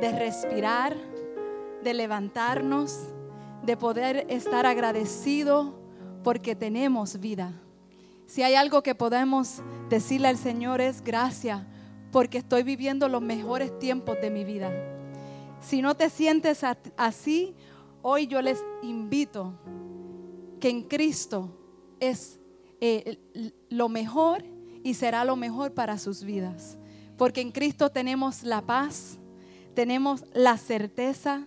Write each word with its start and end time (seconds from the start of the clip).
de 0.00 0.12
respirar, 0.12 0.96
de 1.82 1.94
levantarnos, 1.94 2.98
de 3.64 3.76
poder 3.76 4.26
estar 4.28 4.66
agradecido 4.66 5.74
porque 6.22 6.54
tenemos 6.54 7.20
vida. 7.20 7.52
Si 8.26 8.42
hay 8.42 8.54
algo 8.54 8.82
que 8.82 8.94
podemos 8.94 9.62
decirle 9.88 10.28
al 10.28 10.36
Señor 10.36 10.80
es 10.80 11.02
gracias 11.02 11.62
porque 12.10 12.38
estoy 12.38 12.62
viviendo 12.62 13.08
los 13.08 13.22
mejores 13.22 13.78
tiempos 13.78 14.16
de 14.20 14.30
mi 14.30 14.44
vida. 14.44 14.72
Si 15.60 15.82
no 15.82 15.94
te 15.96 16.10
sientes 16.10 16.62
así, 16.96 17.54
hoy 18.02 18.26
yo 18.26 18.42
les 18.42 18.64
invito 18.82 19.54
que 20.60 20.68
en 20.68 20.82
Cristo 20.82 21.50
es 22.00 22.38
eh, 22.80 23.18
lo 23.68 23.88
mejor 23.88 24.44
y 24.82 24.94
será 24.94 25.24
lo 25.24 25.36
mejor 25.36 25.72
para 25.72 25.98
sus 25.98 26.22
vidas. 26.22 26.78
Porque 27.16 27.40
en 27.40 27.50
Cristo 27.50 27.90
tenemos 27.90 28.42
la 28.42 28.62
paz, 28.62 29.18
tenemos 29.76 30.24
la 30.32 30.56
certeza, 30.56 31.46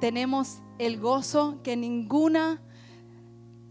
tenemos 0.00 0.62
el 0.78 0.98
gozo 0.98 1.60
que 1.62 1.76
ninguna, 1.76 2.62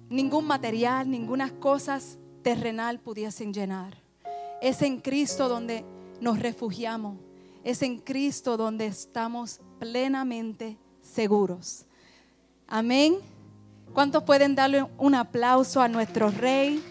ningún 0.08 0.46
material, 0.46 1.10
ninguna 1.10 1.50
cosas 1.60 2.20
terrenal 2.44 3.00
pudiesen 3.00 3.52
llenar. 3.52 3.98
Es 4.62 4.84
en 4.84 5.02
Cristo 5.02 5.50
donde 5.50 5.84
nos 6.22 6.38
refugiamos. 6.38 7.18
Es 7.64 7.82
en 7.82 7.98
Cristo 7.98 8.56
donde 8.56 8.86
estamos 8.86 9.62
plenamente 9.80 10.78
seguros. 11.02 11.88
Amén. 12.68 13.18
¿Cuántos 13.94 14.24
pueden 14.24 14.54
darle 14.54 14.86
un 15.00 15.16
aplauso 15.16 15.82
a 15.82 15.88
nuestro 15.88 16.30
Rey? 16.30 16.84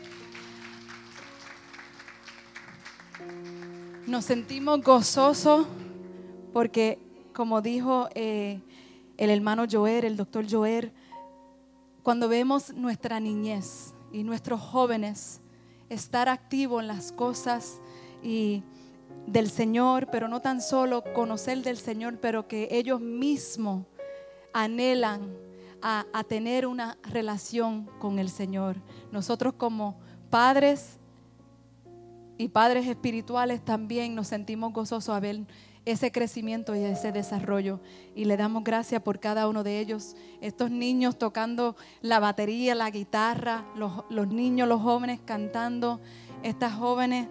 Nos 4.09 4.25
sentimos 4.25 4.83
gozosos 4.83 5.67
porque, 6.57 6.99
como 7.35 7.61
dijo 7.61 8.09
eh, 8.15 8.63
el 9.19 9.29
hermano 9.29 9.67
Joer, 9.71 10.07
el 10.07 10.17
doctor 10.17 10.51
Joer, 10.51 10.91
cuando 12.03 12.31
vemos 12.31 12.73
nuestra 12.73 13.21
niñez 13.21 13.93
y 14.11 14.23
nuestros 14.23 14.63
jóvenes 14.63 15.43
estar 15.91 16.31
activos 16.31 16.81
en 16.81 16.89
las 16.89 17.13
cosas 17.13 17.79
y 18.23 18.63
del 19.27 19.51
Señor, 19.51 20.09
pero 20.11 20.29
no 20.29 20.41
tan 20.41 20.63
solo 20.63 21.05
conocer 21.13 21.63
del 21.63 21.77
Señor, 21.77 22.21
pero 22.23 22.49
que 22.49 22.69
ellos 22.71 23.03
mismos 23.03 23.85
anhelan 24.55 25.37
a, 25.83 26.07
tener 26.27 26.67
una 26.67 26.97
relación 27.03 27.85
con 27.99 28.19
el 28.19 28.31
Señor. 28.31 28.77
Nosotros 29.13 29.53
como 29.59 29.99
padres 30.31 30.99
y 32.39 32.49
padres 32.49 32.87
espirituales 32.87 33.63
también 33.63 34.15
nos 34.15 34.29
sentimos 34.29 34.73
gozosos 34.73 35.15
a 35.15 35.21
ver 35.21 35.45
ese 35.87 36.11
crecimiento 36.11 36.75
y 36.75 36.81
ese 36.81 37.13
desarrollo. 37.13 37.81
Y 38.15 38.25
le 38.25 38.37
damos 38.37 38.65
gracias 38.65 39.01
por 39.01 39.21
cada 39.21 39.49
uno 39.49 39.63
de 39.63 39.79
ellos. 39.79 40.17
Estos 40.41 40.71
niños 40.71 41.17
tocando 41.17 41.77
la 42.03 42.19
batería, 42.19 42.75
la 42.75 42.91
guitarra, 42.91 43.65
los, 43.77 44.29
niños, 44.29 44.69
los 44.69 44.83
jóvenes 44.83 45.21
cantando, 45.25 46.01
estas 46.43 46.75
jóvenes 46.75 47.29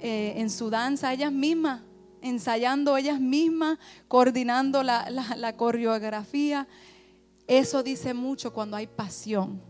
eh, 0.00 0.32
en 0.36 0.48
su 0.50 0.70
danza, 0.70 1.12
ellas 1.12 1.30
mismas, 1.30 1.82
ensayando 2.22 2.96
ellas 2.96 3.20
mismas, 3.20 3.78
coordinando 4.08 4.82
la, 4.82 5.10
la 5.10 5.56
coreografía. 5.56 6.66
Eso 7.46 7.82
dice 7.82 8.14
mucho 8.14 8.54
cuando 8.54 8.78
hay 8.78 8.86
pasión. 8.86 9.60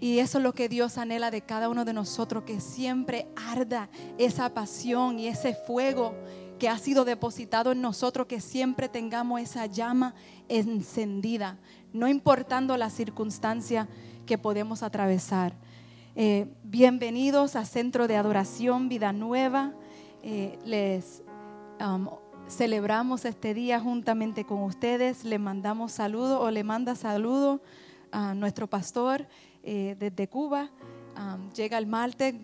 Y 0.00 0.18
eso 0.18 0.38
es 0.38 0.42
lo 0.42 0.52
que 0.52 0.68
Dios 0.68 0.98
anhela 0.98 1.30
de 1.30 1.42
cada 1.42 1.68
uno 1.68 1.84
de 1.84 1.92
nosotros, 1.92 2.42
que 2.42 2.60
siempre 2.60 3.28
arda 3.36 3.88
esa 4.18 4.52
pasión 4.52 5.20
y 5.20 5.28
ese 5.28 5.54
fuego 5.54 6.16
que 6.62 6.68
ha 6.68 6.78
sido 6.78 7.04
depositado 7.04 7.72
en 7.72 7.80
nosotros, 7.80 8.28
que 8.28 8.40
siempre 8.40 8.88
tengamos 8.88 9.40
esa 9.40 9.66
llama 9.66 10.14
encendida, 10.48 11.58
no 11.92 12.06
importando 12.06 12.76
la 12.76 12.88
circunstancia 12.88 13.88
que 14.26 14.38
podemos 14.38 14.84
atravesar. 14.84 15.54
Eh, 16.14 16.46
bienvenidos 16.62 17.56
a 17.56 17.64
Centro 17.64 18.06
de 18.06 18.14
Adoración 18.14 18.88
Vida 18.88 19.12
Nueva. 19.12 19.72
Eh, 20.22 20.56
les 20.64 21.24
um, 21.80 22.06
celebramos 22.46 23.24
este 23.24 23.54
día 23.54 23.80
juntamente 23.80 24.44
con 24.44 24.62
ustedes. 24.62 25.24
Le 25.24 25.40
mandamos 25.40 25.90
saludo 25.90 26.40
o 26.42 26.52
le 26.52 26.62
manda 26.62 26.94
saludo 26.94 27.60
a 28.12 28.34
nuestro 28.34 28.68
pastor 28.68 29.26
eh, 29.64 29.96
desde 29.98 30.28
Cuba. 30.28 30.70
Um, 31.16 31.50
llega 31.54 31.76
el 31.76 31.88
martes, 31.88 32.36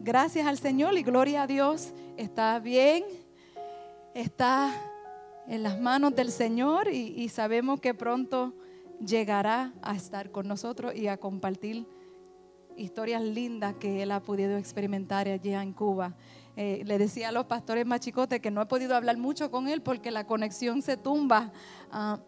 gracias 0.00 0.46
al 0.46 0.56
Señor 0.56 0.96
y 0.96 1.02
gloria 1.02 1.42
a 1.42 1.46
Dios. 1.46 1.92
Está 2.16 2.58
bien, 2.60 3.04
está 4.20 4.74
en 5.46 5.62
las 5.62 5.80
manos 5.80 6.14
del 6.14 6.32
Señor 6.32 6.88
y, 6.88 7.28
sabemos 7.28 7.80
que 7.80 7.94
pronto 7.94 8.52
llegará 9.00 9.72
a 9.80 9.94
estar 9.94 10.32
con 10.32 10.48
nosotros 10.48 10.94
y 10.94 11.06
a 11.06 11.18
compartir 11.18 11.86
historias 12.76 13.22
lindas 13.22 13.76
que 13.76 14.02
él 14.02 14.10
ha 14.10 14.20
podido 14.20 14.56
experimentar 14.56 15.28
allá 15.28 15.62
en 15.62 15.72
Cuba. 15.72 16.16
Eh, 16.56 16.82
le 16.84 16.98
decía 16.98 17.28
a 17.28 17.32
los 17.32 17.46
pastores 17.46 17.86
machicotes 17.86 18.40
que 18.40 18.50
no 18.50 18.60
he 18.60 18.66
podido 18.66 18.96
hablar 18.96 19.16
mucho 19.16 19.52
con 19.52 19.68
él 19.68 19.82
porque 19.82 20.10
la 20.10 20.26
conexión 20.26 20.82
se 20.82 20.96
tumba 20.96 21.52
ah, 21.92 22.18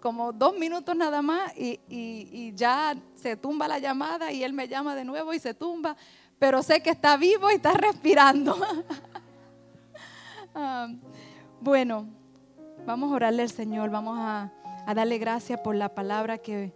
como 0.00 0.32
dos 0.32 0.56
minutos 0.58 0.94
nada 0.94 1.22
más 1.22 1.52
y, 1.56 2.52
ya 2.54 2.94
se 3.14 3.36
tumba 3.36 3.66
la 3.66 3.78
llamada 3.78 4.30
y 4.30 4.44
él 4.44 4.52
me 4.52 4.68
llama 4.68 4.94
de 4.94 5.04
nuevo 5.04 5.32
y 5.32 5.38
se 5.38 5.54
tumba, 5.54 5.96
pero 6.38 6.62
sé 6.62 6.82
que 6.82 6.90
está 6.90 7.16
vivo 7.16 7.50
y 7.50 7.54
está 7.54 7.72
respirando. 7.72 8.56
Ah, 10.60 10.88
bueno, 11.60 12.06
vamos 12.86 13.12
a 13.12 13.16
orarle 13.16 13.42
al 13.42 13.50
Señor, 13.50 13.90
vamos 13.90 14.16
a, 14.18 14.52
darle 14.94 15.18
gracias 15.18 15.60
por 15.60 15.74
la 15.74 15.94
palabra 15.94 16.38
que, 16.38 16.72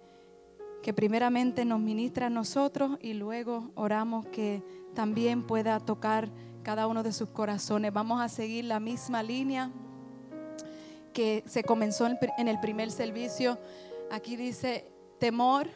primeramente 0.97 1.65
nos 1.65 1.81
ministra 1.81 2.27
a 2.27 2.31
nosotros 2.31 2.99
y 3.01 3.15
luego 3.15 3.71
oramos 3.77 4.27
que 4.27 4.63
también 4.95 5.45
pueda 5.45 5.79
tocar 5.79 6.29
cada 6.65 6.89
uno 6.89 7.03
de 7.03 7.13
sus 7.13 7.31
corazones. 7.31 7.93
Vamos 7.93 8.21
a 8.21 8.29
seguir 8.29 8.65
la 8.65 8.81
misma 8.81 9.23
línea 9.23 9.71
que 11.13 11.45
se 11.47 11.63
comenzó 11.63 12.07
en 12.07 12.49
el 12.49 12.59
primer 12.59 12.91
servicio. 12.91 13.59
Aquí 14.11 14.37
dice 14.37 14.91
temor, 15.19 15.69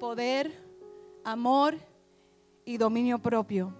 poder, 0.00 0.52
amor 1.22 1.76
y 2.64 2.78
dominio 2.78 3.18
propio. 3.18 3.74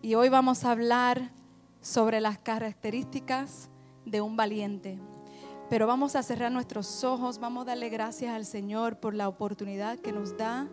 Y 0.00 0.14
hoy 0.14 0.28
vamos 0.28 0.64
a 0.64 0.70
hablar 0.70 1.32
sobre 1.80 2.20
las 2.20 2.38
características 2.38 3.68
de 4.04 4.20
un 4.20 4.36
valiente. 4.36 4.98
Pero 5.70 5.86
vamos 5.86 6.14
a 6.14 6.22
cerrar 6.22 6.52
nuestros 6.52 7.04
ojos, 7.04 7.38
vamos 7.38 7.62
a 7.62 7.70
darle 7.70 7.88
gracias 7.88 8.34
al 8.34 8.44
Señor 8.44 9.00
por 9.00 9.14
la 9.14 9.28
oportunidad 9.28 9.98
que 9.98 10.12
nos 10.12 10.36
da 10.36 10.68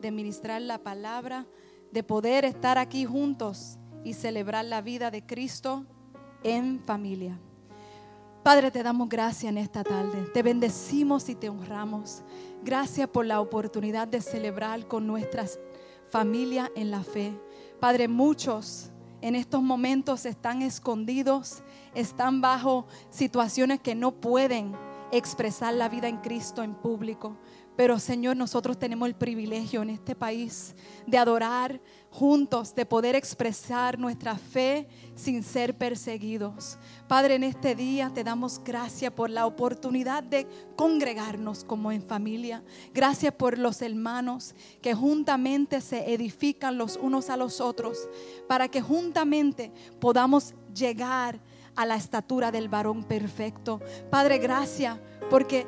de 0.00 0.10
ministrar 0.10 0.60
la 0.60 0.78
palabra, 0.78 1.46
de 1.92 2.02
poder 2.02 2.44
estar 2.44 2.76
aquí 2.76 3.04
juntos 3.04 3.78
y 4.04 4.12
celebrar 4.12 4.66
la 4.66 4.82
vida 4.82 5.10
de 5.10 5.24
Cristo 5.24 5.86
en 6.42 6.80
familia. 6.80 7.40
Padre, 8.42 8.70
te 8.70 8.82
damos 8.82 9.08
gracias 9.08 9.50
en 9.50 9.56
esta 9.56 9.82
tarde. 9.82 10.26
Te 10.34 10.42
bendecimos 10.42 11.30
y 11.30 11.34
te 11.34 11.48
honramos. 11.48 12.22
Gracias 12.62 13.08
por 13.08 13.24
la 13.24 13.40
oportunidad 13.40 14.06
de 14.06 14.20
celebrar 14.20 14.86
con 14.86 15.06
nuestras 15.06 15.58
familias 16.10 16.70
en 16.76 16.90
la 16.90 17.02
fe. 17.02 17.32
Padre, 17.80 18.06
muchos 18.06 18.90
en 19.24 19.36
estos 19.36 19.62
momentos 19.62 20.26
están 20.26 20.60
escondidos, 20.60 21.62
están 21.94 22.42
bajo 22.42 22.86
situaciones 23.08 23.80
que 23.80 23.94
no 23.94 24.12
pueden 24.12 24.76
expresar 25.16 25.74
la 25.74 25.88
vida 25.88 26.08
en 26.08 26.18
Cristo 26.18 26.62
en 26.62 26.74
público. 26.74 27.38
Pero 27.76 27.98
Señor, 27.98 28.36
nosotros 28.36 28.78
tenemos 28.78 29.08
el 29.08 29.16
privilegio 29.16 29.82
en 29.82 29.90
este 29.90 30.14
país 30.14 30.76
de 31.06 31.18
adorar 31.18 31.80
juntos, 32.08 32.72
de 32.72 32.86
poder 32.86 33.16
expresar 33.16 33.98
nuestra 33.98 34.36
fe 34.36 34.86
sin 35.16 35.42
ser 35.42 35.76
perseguidos. 35.76 36.78
Padre, 37.08 37.34
en 37.34 37.42
este 37.42 37.74
día 37.74 38.12
te 38.14 38.22
damos 38.22 38.62
gracias 38.62 39.12
por 39.12 39.28
la 39.28 39.46
oportunidad 39.46 40.22
de 40.22 40.46
congregarnos 40.76 41.64
como 41.64 41.90
en 41.90 42.02
familia. 42.02 42.62
Gracias 42.92 43.34
por 43.34 43.58
los 43.58 43.82
hermanos 43.82 44.54
que 44.80 44.94
juntamente 44.94 45.80
se 45.80 46.14
edifican 46.14 46.78
los 46.78 46.96
unos 46.96 47.28
a 47.28 47.36
los 47.36 47.60
otros 47.60 48.08
para 48.46 48.68
que 48.68 48.82
juntamente 48.82 49.72
podamos 49.98 50.54
llegar 50.72 51.36
a 51.36 51.53
la 51.76 51.96
estatura 51.96 52.50
del 52.52 52.68
varón 52.68 53.04
perfecto. 53.04 53.80
Padre, 54.10 54.38
gracias 54.38 54.98
porque 55.30 55.66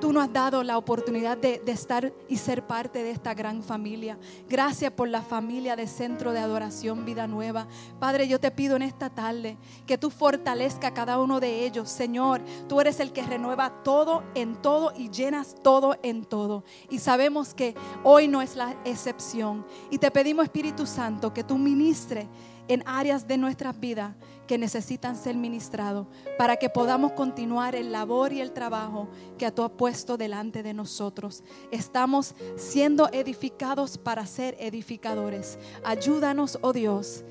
tú 0.00 0.12
nos 0.12 0.24
has 0.24 0.32
dado 0.32 0.64
la 0.64 0.78
oportunidad 0.78 1.36
de, 1.36 1.62
estar 1.66 2.12
y 2.28 2.38
ser 2.38 2.66
parte 2.66 3.02
de 3.02 3.10
esta 3.10 3.34
gran 3.34 3.62
familia. 3.62 4.18
Gracias 4.48 4.92
por 4.92 5.08
la 5.08 5.20
familia 5.20 5.76
de 5.76 5.86
Centro 5.86 6.32
de 6.32 6.40
Adoración 6.40 7.04
Vida 7.04 7.26
Nueva. 7.26 7.68
Padre, 7.98 8.26
yo 8.26 8.40
te 8.40 8.50
pido 8.50 8.76
en 8.76 8.82
esta 8.82 9.10
tarde 9.10 9.58
que 9.86 9.98
tú 9.98 10.10
fortalezca 10.10 10.88
a 10.88 10.94
cada 10.94 11.20
uno 11.20 11.38
de 11.38 11.66
ellos. 11.66 11.90
Señor, 11.90 12.42
tú 12.66 12.80
eres 12.80 12.98
el 12.98 13.12
que 13.12 13.22
renueva 13.22 13.82
todo 13.82 14.24
en 14.34 14.56
todo 14.56 14.92
y 14.96 15.10
llenas 15.10 15.54
todo 15.62 15.96
en 16.02 16.24
todo. 16.24 16.64
Y 16.88 16.98
sabemos 16.98 17.52
que 17.52 17.74
hoy 18.02 18.26
no 18.26 18.40
es 18.40 18.56
la 18.56 18.76
excepción. 18.84 19.66
Y 19.90 19.98
te 19.98 20.10
pedimos, 20.10 20.44
Espíritu 20.44 20.86
Santo, 20.86 21.34
que 21.34 21.44
tú 21.44 21.58
ministres 21.58 22.26
en 22.68 22.82
áreas 22.86 23.26
de 23.26 23.36
nuestras 23.36 23.78
vidas 23.78 24.14
que 24.50 24.58
necesitan 24.58 25.14
ser 25.14 25.36
ministrados 25.36 26.08
para 26.36 26.56
que 26.56 26.68
podamos 26.68 27.12
continuar 27.12 27.76
el 27.76 27.92
labor 27.92 28.32
y 28.32 28.40
el 28.40 28.50
trabajo 28.50 29.06
que 29.38 29.48
tú 29.52 29.62
has 29.62 29.70
puesto 29.70 30.16
delante 30.16 30.64
de 30.64 30.74
nosotros. 30.74 31.44
Estamos 31.70 32.34
siendo 32.56 33.08
edificados 33.12 33.96
para 33.96 34.26
ser 34.26 34.56
edificadores. 34.58 35.56
Ayúdanos, 35.84 36.58
oh 36.62 36.72
Dios, 36.72 37.22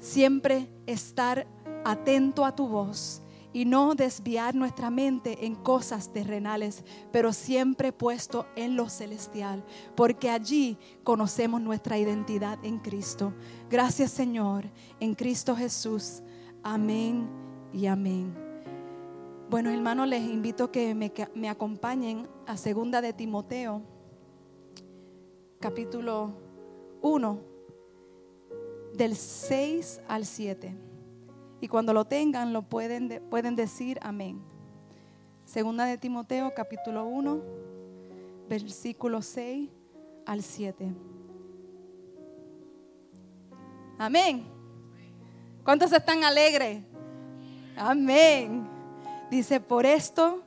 siempre 0.00 0.68
estar 0.84 1.46
atento 1.82 2.44
a 2.44 2.54
tu 2.54 2.68
voz 2.68 3.22
y 3.54 3.64
no 3.64 3.94
desviar 3.94 4.54
nuestra 4.54 4.90
mente 4.90 5.46
en 5.46 5.54
cosas 5.54 6.12
terrenales, 6.12 6.84
pero 7.10 7.32
siempre 7.32 7.90
puesto 7.90 8.44
en 8.54 8.76
lo 8.76 8.90
celestial, 8.90 9.64
porque 9.94 10.28
allí 10.28 10.76
conocemos 11.04 11.62
nuestra 11.62 11.96
identidad 11.96 12.62
en 12.62 12.80
Cristo. 12.80 13.32
Gracias 13.70 14.10
Señor, 14.10 14.70
en 15.00 15.14
Cristo 15.14 15.56
Jesús. 15.56 16.22
Amén 16.68 17.28
y 17.72 17.86
amén. 17.86 18.34
Bueno, 19.48 19.70
hermanos, 19.70 20.08
les 20.08 20.20
invito 20.24 20.72
que 20.72 20.96
me, 20.96 21.12
me 21.32 21.48
acompañen 21.48 22.26
a 22.44 22.56
segunda 22.56 23.00
de 23.00 23.12
Timoteo, 23.12 23.82
capítulo 25.60 26.32
1, 27.02 27.38
del 28.94 29.14
6 29.14 30.00
al 30.08 30.26
7. 30.26 30.76
Y 31.60 31.68
cuando 31.68 31.92
lo 31.92 32.04
tengan, 32.04 32.52
lo 32.52 32.62
pueden, 32.62 33.22
pueden 33.30 33.54
decir 33.54 34.00
amén. 34.02 34.42
Segunda 35.44 35.84
de 35.84 35.98
Timoteo, 35.98 36.52
capítulo 36.52 37.06
1, 37.06 37.42
versículo 38.48 39.22
6 39.22 39.70
al 40.26 40.42
7. 40.42 40.92
Amén. 43.98 44.55
¿Cuántos 45.66 45.92
están 45.92 46.24
alegres? 46.24 46.82
Amén. 47.76 48.66
Dice, 49.30 49.60
por 49.60 49.84
esto 49.84 50.42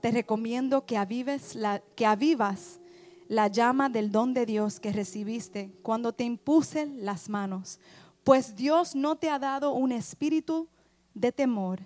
te 0.00 0.12
recomiendo 0.12 0.86
que 0.86 0.96
avives 0.96 1.56
la, 1.56 1.82
que 1.96 2.06
avivas 2.06 2.78
la 3.26 3.48
llama 3.48 3.88
del 3.88 4.12
don 4.12 4.32
de 4.32 4.46
Dios 4.46 4.78
que 4.78 4.92
recibiste 4.92 5.72
cuando 5.82 6.12
te 6.12 6.22
impuse 6.22 6.86
las 6.86 7.28
manos 7.28 7.80
pues 8.28 8.54
Dios 8.54 8.94
no 8.94 9.16
te 9.16 9.30
ha 9.30 9.38
dado 9.38 9.72
un 9.72 9.90
espíritu 9.90 10.68
de 11.14 11.32
temor, 11.32 11.80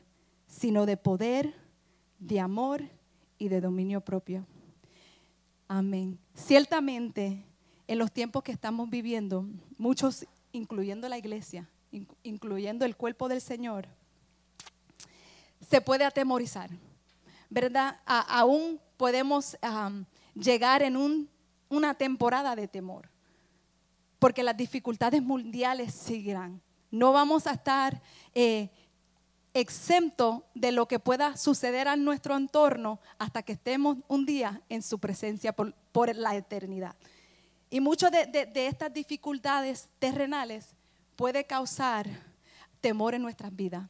sino 0.49 0.87
de 0.87 0.97
poder, 0.97 1.55
de 2.19 2.41
amor 2.41 2.83
y 3.39 3.47
de 3.47 3.61
dominio 3.61 4.01
propio. 4.01 4.45
Amén. 5.69 6.19
Ciertamente, 6.35 7.45
en 7.87 7.97
los 7.97 8.11
tiempos 8.11 8.43
que 8.43 8.51
estamos 8.51 8.91
viviendo, 8.91 9.47
muchos, 9.79 10.27
incluyendo 10.51 11.09
la 11.09 11.17
iglesia, 11.17 11.71
incluyendo 12.23 12.85
el 12.85 12.97
cuerpo 12.97 13.29
del 13.29 13.41
Señor, 13.41 13.87
se 15.69 15.81
puede 15.81 16.05
atemorizar, 16.05 16.71
¿verdad? 17.49 18.01
aún 18.07 18.81
podemos 18.97 19.57
llegar 20.35 20.83
en 20.83 21.29
una 21.69 21.95
temporada 21.95 22.57
de 22.57 22.67
temor 22.69 23.13
porque 24.23 24.45
las 24.45 24.57
dificultades 24.57 25.21
mundiales 25.21 25.93
seguirán. 25.93 26.63
No 26.93 27.13
vamos 27.13 27.49
a 27.49 27.55
estar 27.55 28.01
eh, 28.37 28.71
de 30.55 30.71
lo 30.71 30.87
que 30.87 31.01
pueda 31.01 31.37
suceder 31.37 31.89
a 31.89 31.97
nuestro 31.97 32.37
entorno 32.37 33.01
hasta 33.19 33.43
que 33.43 33.55
estemos 33.55 33.99
un 34.07 34.25
día 34.25 34.63
en 34.69 34.81
su 34.81 35.01
presencia 35.01 35.53
por, 35.53 35.75
la 36.15 36.37
eternidad. 36.37 36.95
Y 37.69 37.81
muchas 37.81 38.13
de, 38.13 38.53
estas 38.55 38.95
dificultades 38.95 39.89
terrenales 39.99 40.77
puede 41.17 41.45
causar 41.45 42.09
temor 42.81 43.15
en 43.15 43.23
nuestras 43.23 43.55
vidas. 43.55 43.89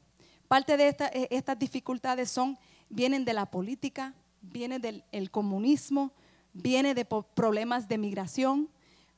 Parte 0.49 0.77
de 0.77 0.89
eh, 0.89 1.29
estas 1.31 1.59
dificultades 1.59 2.31
son, 2.31 2.59
vienen 2.89 3.25
de 3.25 3.33
la 3.33 3.47
política, 3.47 4.15
vienen 4.41 4.83
del 4.83 5.31
comunismo, 5.31 6.13
vienen 6.53 6.95
de 6.95 7.05
problemas 7.05 7.89
de 7.89 7.99
migración, 7.99 8.69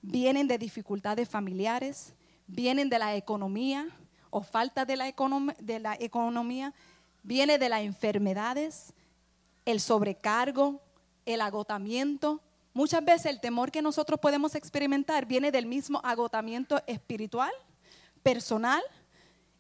vienen 0.01 0.47
de 0.47 0.59
dificultades 0.59 1.29
familiares, 1.29 2.15
vienen 2.47 2.89
de 2.89 2.99
la 2.99 3.17
economía 3.17 3.89
o 4.31 4.43
falta 4.43 4.85
de 4.85 4.97
la, 4.97 5.13
de 5.59 5.81
la 5.81 5.97
economía, 5.99 6.75
viene 7.23 7.59
de 7.59 7.69
las 7.69 7.83
enfermedades, 7.83 8.93
el 9.65 9.81
sobrecargo, 9.81 10.81
el 11.25 11.41
agotamiento. 11.41 12.43
Muchas 12.75 13.05
veces 13.05 13.27
el 13.27 13.41
temor 13.41 13.71
que 13.71 13.83
nosotros 13.83 14.21
podemos 14.21 14.55
experimentar 14.55 15.27
viene 15.27 15.51
del 15.51 15.67
mismo 15.67 16.01
agotamiento 16.05 16.83
espiritual, 16.87 17.53
personal 18.25 18.83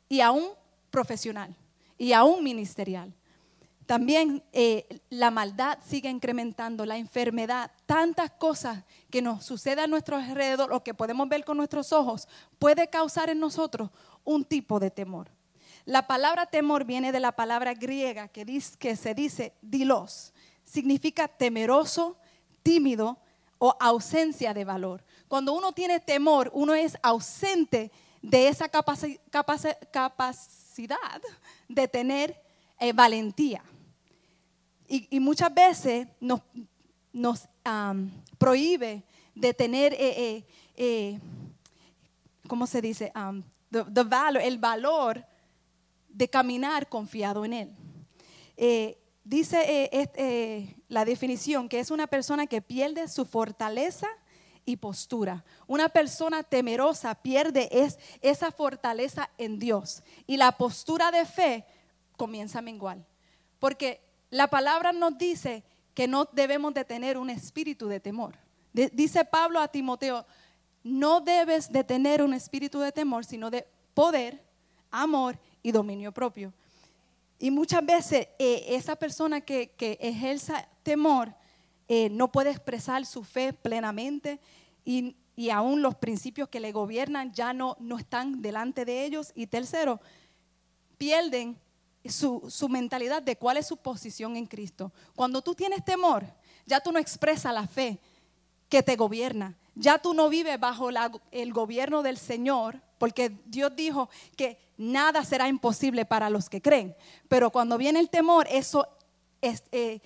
y 0.08 0.20
aún 0.20 0.48
profesional 0.90 1.54
y 1.96 2.12
aún 2.12 2.42
ministerial. 2.42 3.14
También 3.86 4.42
eh, 4.52 5.02
la 5.10 5.30
maldad 5.30 5.78
sigue 5.84 6.08
incrementando, 6.08 6.86
la 6.86 6.96
enfermedad, 6.96 7.70
tantas 7.84 8.30
cosas 8.30 8.82
que 9.10 9.20
nos 9.20 9.44
suceden 9.44 9.80
a 9.80 9.86
nuestro 9.86 10.16
alrededor 10.16 10.72
o 10.72 10.82
que 10.82 10.94
podemos 10.94 11.28
ver 11.28 11.44
con 11.44 11.58
nuestros 11.58 11.92
ojos, 11.92 12.26
puede 12.58 12.88
causar 12.88 13.28
en 13.28 13.38
nosotros 13.38 13.90
un 14.24 14.44
tipo 14.44 14.80
de 14.80 14.90
temor. 14.90 15.30
La 15.84 16.06
palabra 16.06 16.46
temor 16.46 16.86
viene 16.86 17.12
de 17.12 17.20
la 17.20 17.32
palabra 17.32 17.74
griega 17.74 18.28
que, 18.28 18.46
dice, 18.46 18.78
que 18.78 18.96
se 18.96 19.14
dice 19.14 19.52
dilos, 19.60 20.32
significa 20.64 21.28
temeroso, 21.28 22.16
tímido 22.62 23.18
o 23.58 23.76
ausencia 23.78 24.54
de 24.54 24.64
valor. 24.64 25.04
Cuando 25.28 25.52
uno 25.52 25.72
tiene 25.72 26.00
temor, 26.00 26.50
uno 26.54 26.74
es 26.74 26.96
ausente 27.02 27.92
de 28.24 28.48
esa 28.48 28.68
capacidad 29.90 31.22
de 31.68 31.88
tener 31.88 32.42
eh, 32.80 32.92
valentía. 32.94 33.62
Y, 34.88 35.20
muchas 35.20 35.52
veces 35.52 36.08
nos, 36.20 36.40
prohíbe 38.38 39.02
de 39.34 39.54
tener, 39.54 39.92
eh, 39.94 39.98
eh, 40.00 40.44
eh, 40.76 41.18
¿cómo 42.46 42.66
se 42.66 42.80
dice? 42.80 43.12
el 43.70 44.58
valor 44.58 45.24
de 46.08 46.28
caminar 46.28 46.88
confiado 46.88 47.44
en 47.44 47.52
Él. 47.52 48.96
dice 49.24 49.90
la 50.88 51.04
definición 51.04 51.68
que 51.68 51.80
es 51.80 51.90
una 51.90 52.06
persona 52.06 52.46
que 52.46 52.62
pierde 52.62 53.08
su 53.08 53.24
fortaleza 53.24 54.06
y 54.66 54.76
postura. 54.76 55.44
Una 55.66 55.88
persona 55.88 56.42
temerosa 56.42 57.14
pierde 57.14 57.68
es, 57.70 57.98
esa 58.22 58.50
fortaleza 58.50 59.30
en 59.38 59.58
Dios 59.58 60.02
y 60.26 60.36
la 60.36 60.52
postura 60.52 61.10
de 61.10 61.24
fe 61.24 61.64
comienza 62.16 62.60
a 62.60 62.62
menguar. 62.62 62.98
Porque 63.58 64.00
la 64.30 64.48
palabra 64.48 64.92
nos 64.92 65.16
dice 65.18 65.64
que 65.94 66.08
no 66.08 66.28
debemos 66.32 66.74
de 66.74 66.84
tener 66.84 67.18
un 67.18 67.30
espíritu 67.30 67.88
de 67.88 68.00
temor. 68.00 68.36
dice 68.72 69.24
Pablo 69.24 69.60
a 69.60 69.68
Timoteo, 69.68 70.26
no 70.82 71.20
debes 71.20 71.72
de 71.72 71.84
tener 71.84 72.22
un 72.22 72.34
espíritu 72.34 72.80
de 72.80 72.92
temor, 72.92 73.24
sino 73.24 73.50
de 73.50 73.66
poder, 73.94 74.42
amor 74.90 75.38
y 75.62 75.72
dominio 75.72 76.12
propio. 76.12 76.52
Y 77.38 77.50
muchas 77.50 77.84
veces 77.84 78.28
eh, 78.38 78.64
esa 78.68 78.96
persona 78.96 79.40
que, 79.40 79.70
que 79.70 79.98
ejerza 80.00 80.68
temor 80.82 81.34
eh, 81.88 82.08
no 82.10 82.32
puede 82.32 82.50
expresar 82.50 83.04
su 83.06 83.24
fe 83.24 83.52
plenamente 83.52 84.40
y, 84.84 85.16
y, 85.36 85.50
aún 85.50 85.82
los 85.82 85.94
principios 85.94 86.48
que 86.48 86.60
le 86.60 86.72
gobiernan 86.72 87.32
ya 87.32 87.52
no, 87.52 87.76
no 87.80 87.98
están 87.98 88.42
delante 88.42 88.84
de 88.84 89.04
ellos. 89.04 89.32
Y 89.34 89.46
tercero, 89.46 90.00
pierden 90.96 91.58
su, 92.10 92.68
mentalidad 92.68 93.22
de 93.22 93.36
cuál 93.36 93.56
es 93.56 93.66
su 93.66 93.76
posición 93.76 94.36
en 94.36 94.46
Cristo. 94.46 94.92
Cuando 95.14 95.42
tú 95.42 95.54
tienes 95.54 95.84
temor, 95.84 96.24
ya 96.66 96.80
tú 96.80 96.92
no 96.92 96.98
expresas 96.98 97.52
la 97.52 97.66
fe 97.66 97.98
que 98.68 98.82
te 98.82 98.96
gobierna. 98.96 99.56
Ya 99.74 99.98
tú 99.98 100.14
no 100.14 100.28
vives 100.28 100.58
bajo 100.60 100.88
el 101.30 101.52
gobierno 101.52 102.02
del 102.02 102.18
Señor, 102.18 102.80
porque 102.98 103.32
Dios 103.46 103.74
dijo 103.74 104.08
que 104.36 104.58
nada 104.76 105.24
será 105.24 105.48
imposible 105.48 106.04
para 106.04 106.30
los 106.30 106.48
que 106.48 106.60
creen. 106.60 106.94
Pero 107.28 107.50
cuando 107.50 107.78
viene 107.78 108.00
el 108.00 108.10
temor, 108.10 108.46
eso 108.50 108.86
es, 109.40 109.64
eh, 109.72 110.00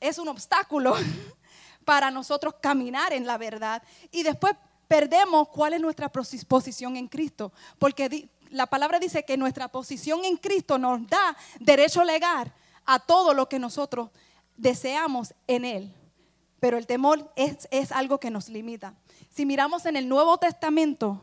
es 0.00 0.18
un 0.18 0.28
obstáculo 0.28 0.94
para 1.84 2.10
nosotros 2.10 2.54
caminar 2.60 3.12
en 3.12 3.26
la 3.26 3.38
verdad. 3.38 3.82
Y 4.10 4.22
después 4.22 4.54
perdemos 4.88 5.48
cuál 5.48 5.74
es 5.74 5.80
nuestra 5.80 6.10
posición 6.10 6.96
en 6.96 7.08
Cristo. 7.08 7.52
Porque 7.78 8.28
la 8.50 8.66
palabra 8.66 8.98
dice 8.98 9.24
que 9.24 9.36
nuestra 9.36 9.68
posición 9.68 10.24
en 10.24 10.36
Cristo 10.36 10.78
nos 10.78 11.06
da 11.08 11.36
derecho 11.60 12.04
legal 12.04 12.52
a 12.84 12.98
todo 12.98 13.34
lo 13.34 13.48
que 13.48 13.58
nosotros 13.58 14.10
deseamos 14.56 15.34
en 15.46 15.64
Él. 15.64 15.94
Pero 16.60 16.78
el 16.78 16.86
temor 16.86 17.30
es, 17.36 17.68
es 17.70 17.92
algo 17.92 18.18
que 18.18 18.30
nos 18.30 18.48
limita. 18.48 18.94
Si 19.30 19.44
miramos 19.44 19.86
en 19.86 19.96
el 19.96 20.08
Nuevo 20.08 20.38
Testamento, 20.38 21.20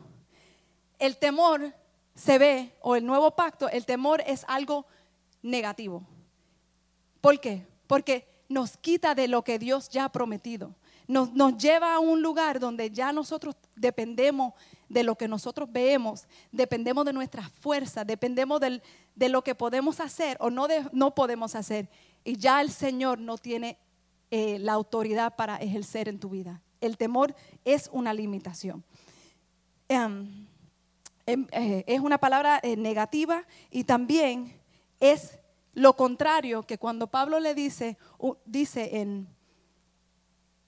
el 0.98 1.16
temor 1.16 1.74
se 2.14 2.38
ve, 2.38 2.72
o 2.80 2.96
el 2.96 3.04
nuevo 3.04 3.32
pacto, 3.32 3.68
el 3.68 3.84
temor 3.84 4.22
es 4.26 4.44
algo 4.48 4.86
negativo. 5.42 6.02
¿Por 7.20 7.40
qué? 7.40 7.66
Porque 7.86 8.26
nos 8.48 8.76
quita 8.76 9.14
de 9.14 9.28
lo 9.28 9.42
que 9.42 9.58
Dios 9.58 9.88
ya 9.88 10.04
ha 10.04 10.12
prometido. 10.12 10.74
nos, 11.06 11.32
nos 11.32 11.56
lleva 11.58 11.94
a 11.94 11.98
un 11.98 12.22
lugar 12.22 12.60
donde 12.60 12.90
ya 12.90 13.12
nosotros 13.12 13.56
dependemos 13.76 14.54
de 14.88 15.02
lo 15.02 15.16
que 15.16 15.28
nosotros 15.28 15.70
vemos, 15.70 16.26
dependemos 16.52 17.04
de 17.04 17.12
nuestras 17.12 17.50
fuerzas, 17.50 18.06
dependemos 18.06 18.60
de 18.60 19.28
lo 19.28 19.42
que 19.42 19.54
podemos 19.54 20.00
hacer 20.00 20.36
o 20.40 20.50
no, 20.50 20.66
no 20.92 21.14
podemos 21.14 21.54
hacer. 21.54 21.88
Y 22.22 22.36
ya 22.36 22.60
el 22.60 22.70
Señor 22.70 23.18
no 23.18 23.36
tiene 23.36 23.78
eh, 24.30 24.58
la 24.58 24.72
autoridad 24.72 25.36
para 25.36 25.56
ejercer 25.56 26.08
en 26.08 26.18
tu 26.18 26.30
vida. 26.30 26.62
El 26.80 26.96
temor 26.96 27.34
es 27.64 27.88
una 27.92 28.14
limitación. 28.14 28.84
Em, 29.88 30.46
em, 31.26 31.46
eh, 31.52 31.84
es 31.86 32.00
una 32.00 32.18
palabra 32.18 32.60
eh, 32.62 32.76
negativa 32.76 33.44
y 33.70 33.84
también 33.84 34.60
es 35.00 35.38
lo 35.74 35.94
contrario 35.94 36.62
que 36.62 36.78
cuando 36.78 37.08
Pablo 37.08 37.40
le 37.40 37.54
dice, 37.54 37.98
dice 38.46 39.00
en 39.00 39.28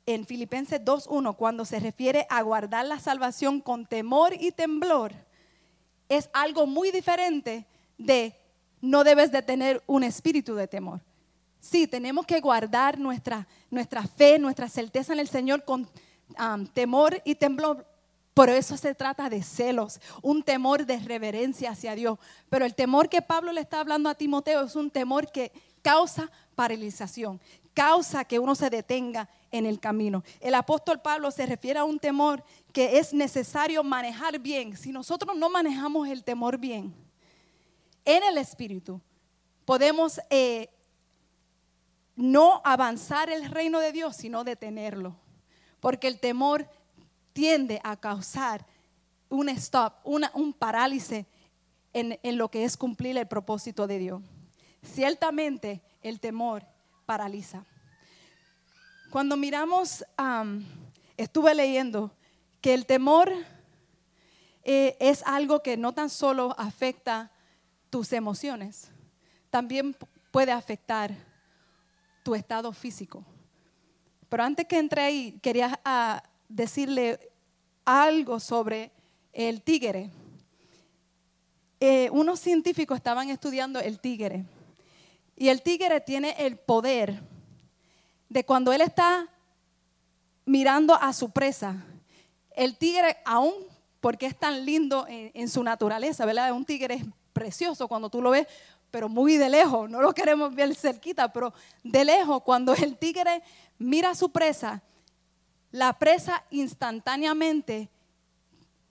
en 0.07 0.25
Filipenses 0.25 0.81
2.1, 0.83 1.37
cuando 1.37 1.65
se 1.65 1.81
refiere 1.81 2.27
a 2.31 2.41
guardar 2.43 2.87
la 2.87 3.01
salvación 3.01 3.61
con 3.61 3.87
temor 3.87 4.35
y 4.39 4.53
temblor, 4.53 5.13
es 6.09 6.31
algo 6.33 6.67
muy 6.67 6.93
diferente 6.93 7.67
de 7.99 8.35
no 8.81 9.03
debes 9.03 9.33
de 9.33 9.43
tener 9.43 9.83
un 9.87 10.05
espíritu 10.05 10.55
de 10.55 10.69
temor. 10.69 11.01
Sí, 11.59 11.89
tenemos 11.89 12.25
que 12.25 12.41
guardar 12.41 12.99
nuestra, 12.99 13.49
nuestra 13.69 14.07
fe, 14.07 14.39
nuestra 14.39 14.69
certeza 14.69 15.13
en 15.13 15.19
el 15.19 15.29
Señor 15.29 15.65
con 15.65 15.89
temor 16.73 17.21
y 17.25 17.35
temblor. 17.35 17.85
Por 18.37 18.51
eso 18.51 18.77
se 18.77 18.95
trata 18.95 19.31
de 19.31 19.43
celos, 19.43 19.99
un 20.21 20.43
temor 20.43 20.85
de 20.85 20.99
reverencia 20.99 21.71
hacia 21.71 21.95
Dios. 21.95 22.19
Pero 22.51 22.67
el 22.67 22.75
temor 22.75 23.09
que 23.09 23.23
Pablo 23.23 23.51
le 23.51 23.63
está 23.63 23.81
hablando 23.81 24.11
a 24.11 24.15
Timoteo 24.15 24.61
es 24.61 24.77
un 24.77 24.91
temor 24.91 25.33
que 25.33 25.51
causa 25.81 26.31
paralización, 26.55 27.41
causa 27.73 28.27
que 28.27 28.39
uno 28.39 28.55
se 28.55 28.69
detenga 28.69 29.27
en 29.51 29.65
el 29.65 29.81
camino. 29.81 30.23
El 30.39 30.55
apóstol 30.55 31.01
Pablo 31.01 31.31
se 31.31 31.47
refiere 31.47 31.79
a 31.79 31.85
un 31.85 31.99
temor 31.99 32.45
que 32.75 32.99
es 32.99 33.15
necesario 33.15 33.83
manejar 33.83 34.39
bien. 34.39 34.77
Si 34.77 34.93
nosotros 34.93 35.35
no 35.35 35.49
manejamos 35.49 36.07
el 36.07 36.23
temor 36.23 36.59
bien 36.59 36.95
en 38.05 38.23
el 38.23 38.37
espíritu, 38.37 39.01
podemos 39.65 40.21
eh, 40.29 40.69
no 42.17 42.61
avanzar 42.67 43.31
el 43.31 43.51
reino 43.51 43.81
de 43.81 43.93
Dios, 43.93 44.15
sino 44.15 44.45
detenerlo. 44.45 45.17
Porque 45.81 46.07
el 46.07 46.21
temor 46.21 46.69
tiende 47.37 47.83
a 47.85 47.97
causar 47.97 48.65
un 49.29 49.51
stop, 49.51 49.93
un 50.05 50.55
parálisis 50.55 51.27
en, 51.93 52.19
en 52.23 52.39
lo 52.39 52.51
que 52.51 52.65
es 52.65 52.79
cumplir 52.79 53.19
el 53.19 53.29
propósito 53.29 53.87
de 53.87 53.99
Dios. 53.99 54.23
Ciertamente 54.83 55.83
el 56.01 56.19
temor 56.19 56.65
paraliza. 57.05 57.67
Cuando 59.11 59.37
miramos, 59.37 60.03
estuve 61.19 61.55
leyendo 61.55 62.11
que 62.63 62.73
el 62.73 62.87
temor 62.87 63.31
eh, 64.65 64.97
es 64.99 65.23
algo 65.27 65.63
que 65.63 65.77
no 65.77 65.93
tan 65.93 66.09
solo 66.09 66.55
afecta 66.57 67.31
tus 67.91 68.15
emociones, 68.15 68.91
también 69.51 69.95
puede 70.31 70.53
afectar 70.53 71.15
tu 72.23 72.35
estado 72.35 72.73
físico. 72.73 73.27
Pero 74.31 74.43
antes 74.43 74.67
que 74.67 74.79
entré 74.79 75.03
ahí, 75.03 75.39
quería 75.43 75.79
ah, 75.85 76.23
decirle 76.49 77.31
algo 77.85 78.41
sobre 78.41 78.91
el 79.33 79.63
tigre. 79.63 80.11
Eh, 81.79 82.09
unos 82.11 82.41
científicos 82.41 82.97
estaban 82.97 83.29
estudiando 83.29 83.81
el 83.81 84.01
tigre 84.01 84.45
y 85.37 85.49
el 85.51 85.63
tigre 85.63 86.01
tiene 86.01 86.35
el 86.39 86.57
poder 86.57 87.21
de 88.29 88.45
cuando 88.45 88.73
él 88.73 88.81
está 88.81 89.29
mirando 90.47 90.95
a 90.95 91.13
su 91.13 91.31
presa. 91.31 91.85
El 92.53 92.79
tigre, 92.79 93.19
aún 93.25 93.53
porque 94.01 94.27
es 94.27 94.39
tan 94.39 94.65
lindo 94.65 95.05
en, 95.09 95.49
su 95.49 95.63
naturaleza, 95.63 96.25
¿verdad? 96.25 96.53
Un 96.53 96.65
tigre 96.65 96.95
es 96.95 97.05
precioso 97.33 97.87
cuando 97.87 98.09
tú 98.09 98.23
lo 98.23 98.31
ves, 98.31 98.47
pero 98.91 99.09
muy 99.09 99.37
de 99.37 99.51
lejos, 99.51 99.91
no 99.91 100.01
lo 100.01 100.13
queremos 100.13 100.55
ver 100.55 100.75
cerquita, 100.75 101.31
pero 101.31 101.53
de 101.83 102.05
lejos, 102.05 102.43
cuando 102.43 102.73
el 102.75 102.97
tigre 102.97 103.43
mira 103.79 104.11
a 104.11 104.15
su 104.15 104.31
presa, 104.31 104.83
la 105.77 105.99
presa 105.99 106.43
instantáneamente 106.51 107.91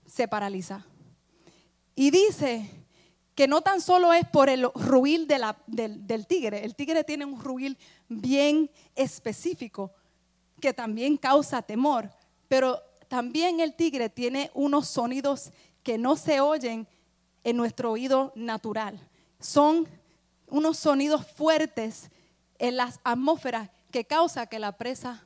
se 0.06 0.28
paraliza. 0.28 0.86
Y 1.96 2.12
dice 2.12 2.70
que 3.34 3.48
no 3.48 3.60
tan 3.60 3.80
solo 3.80 4.12
es 4.12 4.24
por 4.28 4.48
el 4.48 4.70
ruil 4.72 5.26
del, 5.26 6.26
tigre, 6.28 6.64
el 6.64 6.76
tigre 6.76 7.02
tiene 7.02 7.24
un 7.24 7.40
ruil 7.40 7.76
bien 8.08 8.70
específico 8.94 9.90
que 10.60 10.72
también 10.72 11.16
causa 11.16 11.60
temor, 11.60 12.08
pero 12.46 12.80
también 13.08 13.58
el 13.58 13.74
tigre 13.74 14.08
tiene 14.08 14.52
unos 14.54 14.86
sonidos 14.86 15.50
que 15.82 15.98
no 15.98 16.14
se 16.14 16.40
oyen 16.40 16.86
en 17.42 17.56
nuestro 17.56 17.90
oído 17.90 18.32
natural. 18.36 19.00
Son 19.40 19.88
unos 20.46 20.78
sonidos 20.78 21.26
fuertes 21.26 22.10
en 22.58 22.76
las 22.76 23.00
atmósferas 23.02 23.70
que 23.90 24.04
causa 24.04 24.46
que 24.46 24.60
la 24.60 24.78
presa 24.78 25.25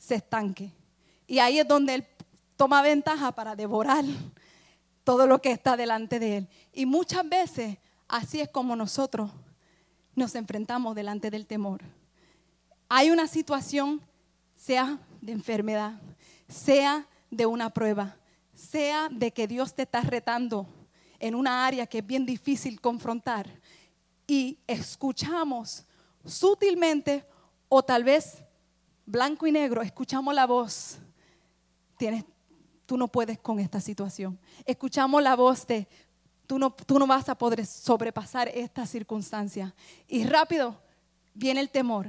se 0.00 0.16
estanque. 0.16 0.72
Y 1.26 1.38
ahí 1.38 1.58
es 1.58 1.68
donde 1.68 1.94
él 1.94 2.06
toma 2.56 2.82
ventaja 2.82 3.30
para 3.32 3.54
devorar 3.54 4.04
todo 5.04 5.26
lo 5.26 5.40
que 5.40 5.52
está 5.52 5.76
delante 5.76 6.18
de 6.18 6.38
Él. 6.38 6.48
Y 6.72 6.86
muchas 6.86 7.28
veces 7.28 7.78
así 8.08 8.40
es 8.40 8.48
como 8.48 8.74
nosotros 8.74 9.30
nos 10.14 10.34
enfrentamos 10.34 10.94
delante 10.94 11.30
del 11.30 11.46
temor. 11.46 11.82
Hay 12.88 13.10
una 13.10 13.26
situación, 13.26 14.00
sea 14.54 14.98
de 15.20 15.32
enfermedad, 15.32 16.00
sea 16.48 17.06
de 17.30 17.46
una 17.46 17.70
prueba, 17.70 18.16
sea 18.54 19.08
de 19.10 19.32
que 19.32 19.46
Dios 19.46 19.74
te 19.74 19.82
está 19.82 20.00
retando 20.00 20.66
en 21.18 21.34
una 21.34 21.66
área 21.66 21.86
que 21.86 21.98
es 21.98 22.06
bien 22.06 22.26
difícil 22.26 22.80
confrontar 22.80 23.48
y 24.26 24.58
escuchamos 24.66 25.84
sutilmente 26.24 27.24
o 27.68 27.82
tal 27.82 28.04
vez 28.04 28.42
blanco 29.10 29.46
y 29.46 29.52
negro, 29.52 29.82
escuchamos 29.82 30.32
la 30.34 30.46
voz, 30.46 30.98
tienes, 31.96 32.24
tú 32.86 32.96
no 32.96 33.08
puedes 33.08 33.38
con 33.38 33.58
esta 33.58 33.80
situación. 33.80 34.38
Escuchamos 34.64 35.22
la 35.22 35.34
voz 35.34 35.66
de, 35.66 35.88
tú 36.46 36.58
no, 36.58 36.70
tú 36.70 36.98
no 36.98 37.06
vas 37.06 37.28
a 37.28 37.34
poder 37.34 37.66
sobrepasar 37.66 38.48
esta 38.48 38.86
circunstancia. 38.86 39.74
Y 40.06 40.24
rápido 40.24 40.80
viene 41.34 41.60
el 41.60 41.70
temor. 41.70 42.06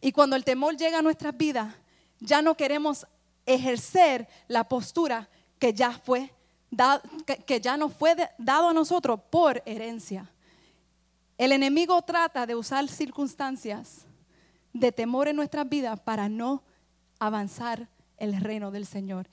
Y 0.00 0.12
cuando 0.12 0.36
el 0.36 0.44
temor 0.44 0.76
llega 0.76 1.00
a 1.00 1.02
nuestras 1.02 1.36
vidas, 1.36 1.74
ya 2.20 2.40
no 2.40 2.56
queremos 2.56 3.06
ejercer 3.44 4.28
la 4.46 4.68
postura 4.68 5.28
que 5.58 5.72
ya 5.72 5.90
fue 5.90 6.32
que, 7.46 7.60
ya 7.60 7.76
nos 7.76 7.94
fue 7.94 8.14
dado 8.36 8.68
a 8.68 8.74
nosotros 8.74 9.20
por 9.30 9.62
herencia. 9.64 10.30
El 11.38 11.52
enemigo 11.52 12.00
trata 12.02 12.46
de 12.46 12.54
usar 12.54 12.86
circunstancias 12.88 14.07
de 14.72 14.92
temor 14.92 15.28
en 15.28 15.36
nuestras 15.36 15.68
vidas 15.68 16.00
para 16.00 16.28
no 16.28 16.62
avanzar 17.18 17.88
el 18.16 18.40
reino 18.40 18.70
del 18.70 18.86
Señor. 18.86 19.28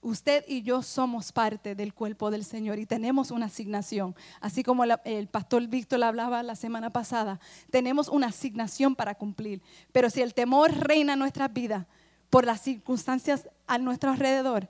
Usted 0.00 0.44
y 0.46 0.62
yo 0.62 0.82
somos 0.82 1.32
parte 1.32 1.74
del 1.74 1.92
cuerpo 1.92 2.30
del 2.30 2.44
Señor 2.44 2.78
y 2.78 2.86
tenemos 2.86 3.32
una 3.32 3.46
asignación. 3.46 4.14
Así 4.40 4.62
como 4.62 4.84
el 4.84 5.26
pastor 5.26 5.66
Víctor 5.66 6.04
hablaba 6.04 6.42
la 6.44 6.54
semana 6.54 6.90
pasada, 6.90 7.40
tenemos 7.70 8.08
una 8.08 8.28
asignación 8.28 8.94
para 8.94 9.16
cumplir. 9.16 9.60
Pero 9.90 10.08
si 10.08 10.22
el 10.22 10.34
temor 10.34 10.72
reina 10.72 11.14
en 11.14 11.18
nuestras 11.18 11.52
vidas 11.52 11.86
por 12.30 12.44
las 12.44 12.60
circunstancias 12.60 13.48
a 13.66 13.78
nuestro 13.78 14.10
alrededor, 14.10 14.68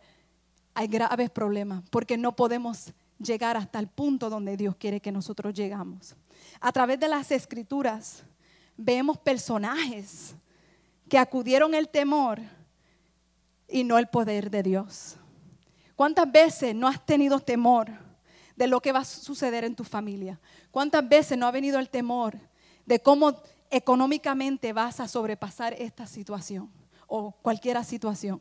hay 0.73 0.87
graves 0.87 1.29
problemas 1.29 1.83
porque 1.91 2.17
no 2.17 2.35
podemos 2.35 2.95
llegar 3.19 3.57
hasta 3.57 3.79
el 3.81 3.89
punto 3.89 4.31
donde 4.31 4.57
Dios 4.57 4.77
quiere 4.77 5.01
que 5.01 5.13
nosotros 5.13 5.53
llegamos. 5.53 6.15
A 6.61 6.73
través 6.73 6.99
de 7.01 7.09
las 7.09 7.31
escrituras 7.33 8.25
vemos 8.79 9.19
personajes 9.19 10.35
que 11.09 11.19
acudieron 11.19 11.75
el 11.75 11.89
temor 11.89 12.41
y 13.69 13.85
no 13.85 13.99
el 13.99 14.07
poder 14.07 14.51
de 14.51 14.63
Dios. 14.63 15.17
¿Cuántas 15.97 16.31
veces 16.31 16.75
no 16.75 16.87
has 16.87 17.05
tenido 17.05 17.41
temor 17.41 17.91
de 18.57 18.69
lo 18.69 18.81
que 18.81 18.93
va 18.93 19.01
a 19.01 19.05
suceder 19.05 19.65
en 19.65 19.75
tu 19.75 19.85
familia? 19.85 20.41
¿Cuántas 20.71 21.07
veces 21.07 21.37
no 21.37 21.47
ha 21.47 21.51
venido 21.51 21.79
el 21.79 21.91
temor 21.91 22.39
de 22.87 23.01
cómo 23.01 23.43
económicamente 23.71 24.73
vas 24.73 25.01
a 25.01 25.09
sobrepasar 25.09 25.75
esta 25.75 26.07
situación 26.07 26.71
o 27.09 27.33
cualquier 27.43 27.85
situación? 27.85 28.41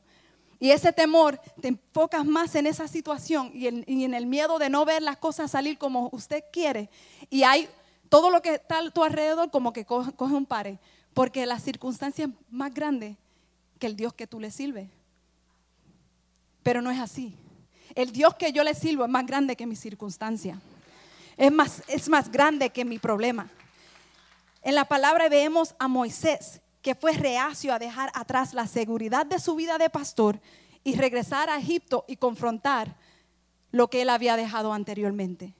Y 0.59 0.71
ese 0.71 0.91
temor 0.91 1.39
te 1.61 1.67
enfocas 1.67 2.25
más 2.25 2.55
en 2.55 2.65
esa 2.65 2.87
situación 2.87 3.51
y 3.53 3.67
en, 3.67 4.13
el 4.13 4.25
miedo 4.25 4.57
de 4.57 4.69
no 4.69 4.85
ver 4.85 5.03
las 5.03 5.17
cosas 5.17 5.51
salir 5.51 5.77
como 5.77 6.09
usted 6.11 6.43
quiere. 6.51 6.89
Y 7.29 7.43
hay 7.43 7.69
todo 8.09 8.29
lo 8.29 8.41
que 8.41 8.55
está 8.55 8.79
a 8.79 8.89
tu 8.89 9.03
alrededor 9.03 9.51
como 9.51 9.73
que 9.73 9.85
coge, 9.85 10.11
un 10.19 10.45
pare. 10.45 10.79
Porque 11.13 11.45
la 11.45 11.59
circunstancia 11.59 12.25
es 12.25 12.31
más 12.49 12.73
grande 12.73 13.17
que 13.79 13.87
el 13.87 13.95
Dios 13.95 14.13
que 14.13 14.27
tú 14.27 14.39
le 14.39 14.51
sirves. 14.51 14.89
Pero 16.63 16.81
no 16.81 16.91
es 16.91 16.99
así. 16.99 17.35
El 17.95 18.11
Dios 18.11 18.35
que 18.35 18.51
yo 18.51 18.63
le 18.63 18.73
sirvo 18.75 19.03
es 19.03 19.09
más 19.09 19.25
grande 19.25 19.55
que 19.55 19.65
mi 19.65 19.75
circunstancia. 19.75 20.59
Es 21.35 21.51
más, 21.51 21.83
es 21.87 22.09
más 22.09 22.31
grande 22.31 22.69
que 22.69 22.85
mi 22.85 22.99
problema. 22.99 23.49
En 24.61 24.75
la 24.75 24.85
palabra 24.85 25.29
vemos 25.29 25.75
a 25.79 25.87
Moisés 25.87 26.61
que 26.81 26.95
fue 26.95 27.13
reacio 27.13 27.73
a 27.73 27.79
dejar 27.79 28.11
atrás 28.13 28.53
la 28.53 28.67
seguridad 28.67 29.25
de 29.25 29.39
su 29.39 29.55
vida 29.55 29.77
de 29.77 29.89
pastor 29.89 30.39
y 30.83 30.95
regresar 30.95 31.49
a 31.49 31.57
Egipto 31.57 32.05
y 32.07 32.17
confrontar 32.17 32.95
lo 33.71 33.89
que 33.89 34.01
él 34.01 34.09
había 34.09 34.37
dejado 34.37 34.71
anteriormente. 34.71 35.53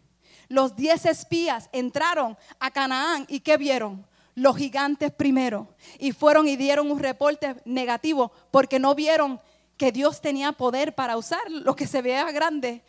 Los 0.50 0.76
diez 0.76 1.06
espías 1.06 1.70
entraron 1.72 2.38
a 2.60 2.72
Canaán 2.72 3.26
y 3.28 3.42
¿qué 3.42 3.58
vieron? 3.58 4.06
Los 4.36 4.58
gigantes 4.58 5.12
primero. 5.12 5.68
Y 6.00 6.12
fueron 6.12 6.48
y 6.48 6.56
dieron 6.56 6.90
un 6.92 7.00
reporte 7.00 7.56
negativo 7.66 8.32
porque 8.52 8.80
no 8.80 8.96
vieron 8.96 9.40
que 9.78 9.92
Dios 9.92 10.22
tenía 10.22 10.52
poder 10.52 10.96
para 10.96 11.18
usar 11.18 11.50
lo 11.50 11.76
que 11.76 11.88
se 11.88 12.02
vea 12.02 12.32
grande 12.32 12.84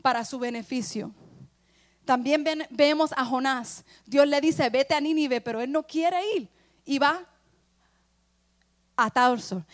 para 0.00 0.24
su 0.24 0.38
beneficio. 0.38 1.12
También 2.04 2.44
vemos 2.70 3.12
a 3.16 3.24
Jonás. 3.24 3.84
Dios 4.06 4.26
le 4.26 4.40
dice, 4.40 4.68
vete 4.70 4.94
a 4.94 5.00
Nínive, 5.00 5.40
pero 5.40 5.60
él 5.60 5.70
no 5.70 5.84
quiere 5.84 6.18
ir. 6.36 6.48
Y 6.84 6.98
va 6.98 7.24
a 8.96 9.10
Tarso. 9.10 9.64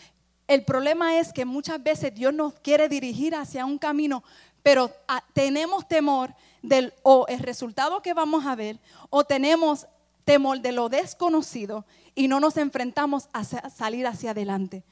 El 0.47 0.63
problema 0.63 1.19
es 1.19 1.33
que 1.33 1.45
muchas 1.45 1.81
veces 1.81 2.13
Dios 2.13 2.33
nos 2.33 2.53
quiere 2.59 2.89
dirigir 2.89 3.35
hacia 3.35 3.65
un 3.65 3.77
camino, 3.77 4.23
pero 4.63 4.91
tenemos 5.33 5.87
temor 5.87 6.33
del 6.61 6.93
o 7.03 7.25
el 7.27 7.39
resultado 7.39 8.01
que 8.01 8.13
vamos 8.13 8.45
a 8.45 8.55
ver, 8.55 8.79
o 9.09 9.23
tenemos 9.23 9.87
temor 10.25 10.61
de 10.61 10.71
lo 10.71 10.89
desconocido 10.89 11.85
y 12.15 12.27
no 12.27 12.39
nos 12.39 12.57
enfrentamos 12.57 13.29
a 13.33 13.43
salir 13.43 14.05
hacia 14.05 14.31
adelante. 14.31 14.83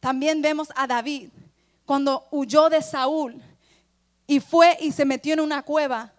También 0.00 0.42
vemos 0.42 0.68
a 0.74 0.86
David 0.86 1.30
cuando 1.84 2.26
huyó 2.30 2.68
de 2.68 2.82
Saúl 2.82 3.40
y 4.26 4.40
fue 4.40 4.76
y 4.80 4.92
se 4.92 5.04
metió 5.04 5.34
en 5.34 5.40
una 5.40 5.62
cueva. 5.62 6.12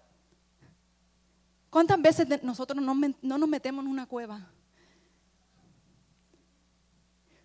¿Cuántas 1.70 2.00
veces 2.00 2.42
nosotros 2.42 2.82
no, 2.82 2.94
nos 2.94 3.48
metemos 3.48 3.84
en 3.84 3.90
una 3.90 4.06
cueva? 4.06 4.46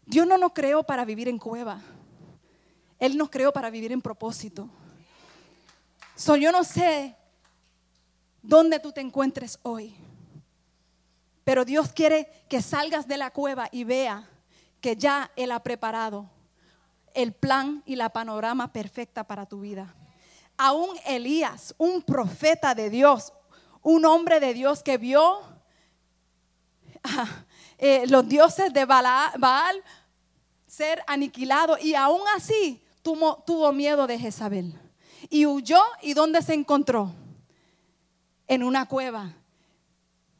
Dios 0.06 0.25
no 0.25 0.38
nos 0.38 0.54
creó 0.54 0.84
para 0.84 1.04
vivir 1.04 1.28
en 1.28 1.38
cueva. 1.38 1.82
Él 3.00 3.18
nos 3.18 3.30
creó 3.30 3.52
para 3.52 3.70
vivir 3.70 3.92
en 3.92 4.02
propósito. 4.02 4.70
Yo 6.40 6.52
no 6.52 6.63
sé 6.63 7.16
dónde 8.43 8.79
tú 8.79 8.91
te 8.91 9.01
encuentres 9.01 9.57
hoy, 9.63 9.95
pero 11.43 11.65
Dios 11.65 11.91
quiere 11.91 12.29
que 12.50 12.62
salgas 12.62 13.07
de 13.07 13.17
la 13.17 13.31
cueva 13.31 13.67
y 13.71 13.83
vea 13.83 14.29
que 14.79 14.95
ya 14.95 15.31
Él 15.35 15.51
ha 15.51 15.63
preparado 15.63 16.29
el 17.13 17.33
plan 17.33 17.81
y 17.85 17.95
la 17.95 18.09
panorama 18.09 18.71
perfecta 18.71 19.23
para 19.23 19.45
tu 19.45 19.62
vida. 19.62 19.95
Aún 20.57 20.89
Elías, 21.05 21.73
un 21.77 22.01
profeta 22.01 22.75
de 22.75 22.89
Dios, 22.89 23.33
un 23.81 24.05
hombre 24.05 24.39
de 24.39 24.53
Dios 24.53 24.83
que 24.83 24.97
vio 24.97 25.41
eh, 27.77 28.05
los 28.07 28.27
dioses 28.27 28.73
de 28.73 28.85
Baal 28.85 29.83
ser 30.67 31.03
aniquilados 31.07 31.83
y 31.83 31.95
aún 31.95 32.21
así 32.35 32.83
tuvo, 33.01 33.43
tuvo 33.45 33.71
miedo 33.71 34.07
de 34.07 34.19
Jezabel. 34.19 34.79
Y 35.29 35.45
huyó 35.45 35.81
y 36.01 36.13
¿dónde 36.13 36.41
se 36.41 36.53
encontró? 36.53 37.13
En 38.47 38.63
una 38.63 38.88
cueva. 38.88 39.33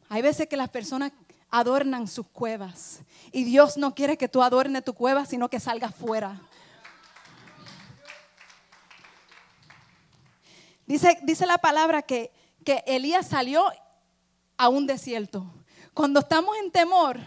Hay 0.10 0.22
veces 0.22 0.48
que 0.48 0.58
las 0.58 0.70
personas 0.70 1.12
adornan 1.50 2.08
sus 2.08 2.28
cuevas. 2.28 3.02
Y 3.32 3.44
Dios 3.44 3.78
no 3.78 3.94
quiere 3.94 4.18
que 4.18 4.28
tú 4.28 4.42
adornes 4.42 4.84
tu 4.84 4.94
cueva, 4.94 5.26
sino 5.26 5.50
que 5.50 5.60
salgas 5.60 5.94
fuera. 5.94 6.42
Dice, 10.86 11.18
dice 11.24 11.46
la 11.46 11.60
palabra 11.60 12.02
que, 12.02 12.32
que 12.66 12.84
Elías 12.88 13.28
salió 13.28 13.66
a 14.58 14.70
un 14.70 14.88
desierto. 14.88 15.46
Cuando 15.94 16.22
estamos 16.22 16.56
en 16.58 16.72
temor, 16.72 17.20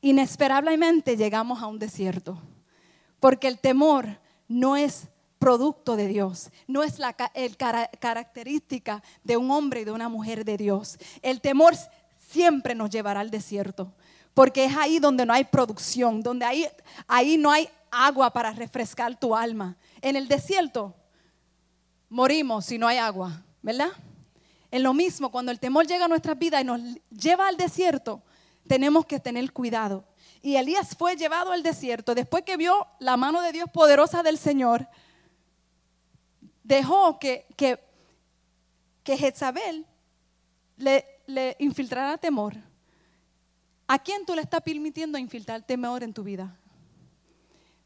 inesperablemente 0.00 1.16
llegamos 1.16 1.62
a 1.62 1.66
un 1.66 1.78
desierto. 1.78 2.40
Porque 3.20 3.48
el 3.48 3.58
temor 3.58 4.20
no 4.48 4.76
es 4.76 5.08
producto 5.38 5.96
de 5.96 6.08
Dios, 6.08 6.50
no 6.66 6.82
es 6.82 6.98
la 6.98 7.14
el, 7.34 7.56
característica 7.56 9.02
de 9.22 9.36
un 9.36 9.50
hombre 9.50 9.82
y 9.82 9.84
de 9.84 9.92
una 9.92 10.08
mujer 10.08 10.44
de 10.44 10.56
Dios. 10.56 10.98
El 11.22 11.40
temor 11.40 11.74
siempre 12.28 12.74
nos 12.74 12.90
llevará 12.90 13.20
al 13.20 13.30
desierto, 13.30 13.92
porque 14.34 14.64
es 14.64 14.76
ahí 14.76 14.98
donde 14.98 15.26
no 15.26 15.32
hay 15.32 15.44
producción, 15.44 16.22
donde 16.22 16.44
ahí, 16.44 16.66
ahí 17.06 17.36
no 17.36 17.50
hay 17.50 17.68
agua 17.90 18.30
para 18.30 18.52
refrescar 18.52 19.18
tu 19.18 19.34
alma. 19.34 19.76
En 20.00 20.16
el 20.16 20.28
desierto 20.28 20.94
morimos 22.08 22.64
si 22.66 22.78
no 22.78 22.88
hay 22.88 22.98
agua, 22.98 23.42
¿verdad? 23.62 23.90
En 24.70 24.82
lo 24.82 24.92
mismo, 24.92 25.30
cuando 25.30 25.52
el 25.52 25.60
temor 25.60 25.86
llega 25.86 26.04
a 26.04 26.08
nuestras 26.08 26.38
vidas 26.38 26.62
y 26.62 26.64
nos 26.64 26.80
lleva 27.10 27.48
al 27.48 27.56
desierto, 27.56 28.22
tenemos 28.66 29.06
que 29.06 29.20
tener 29.20 29.52
cuidado. 29.52 30.04
Y 30.42 30.56
Elías 30.56 30.96
fue 30.96 31.16
llevado 31.16 31.52
al 31.52 31.62
desierto 31.62 32.14
después 32.14 32.44
que 32.44 32.56
vio 32.56 32.86
la 32.98 33.16
mano 33.16 33.40
de 33.40 33.52
Dios 33.52 33.70
poderosa 33.72 34.22
del 34.22 34.38
Señor. 34.38 34.88
Dejó 36.66 37.16
que, 37.20 37.46
que, 37.56 37.78
que 39.04 39.16
Jezabel 39.16 39.86
le, 40.76 41.04
le 41.26 41.54
infiltrará 41.60 42.18
temor. 42.18 42.56
¿A 43.86 44.00
quién 44.00 44.26
tú 44.26 44.34
le 44.34 44.42
estás 44.42 44.62
permitiendo 44.62 45.16
infiltrar 45.16 45.62
temor 45.62 46.02
en 46.02 46.12
tu 46.12 46.24
vida? 46.24 46.58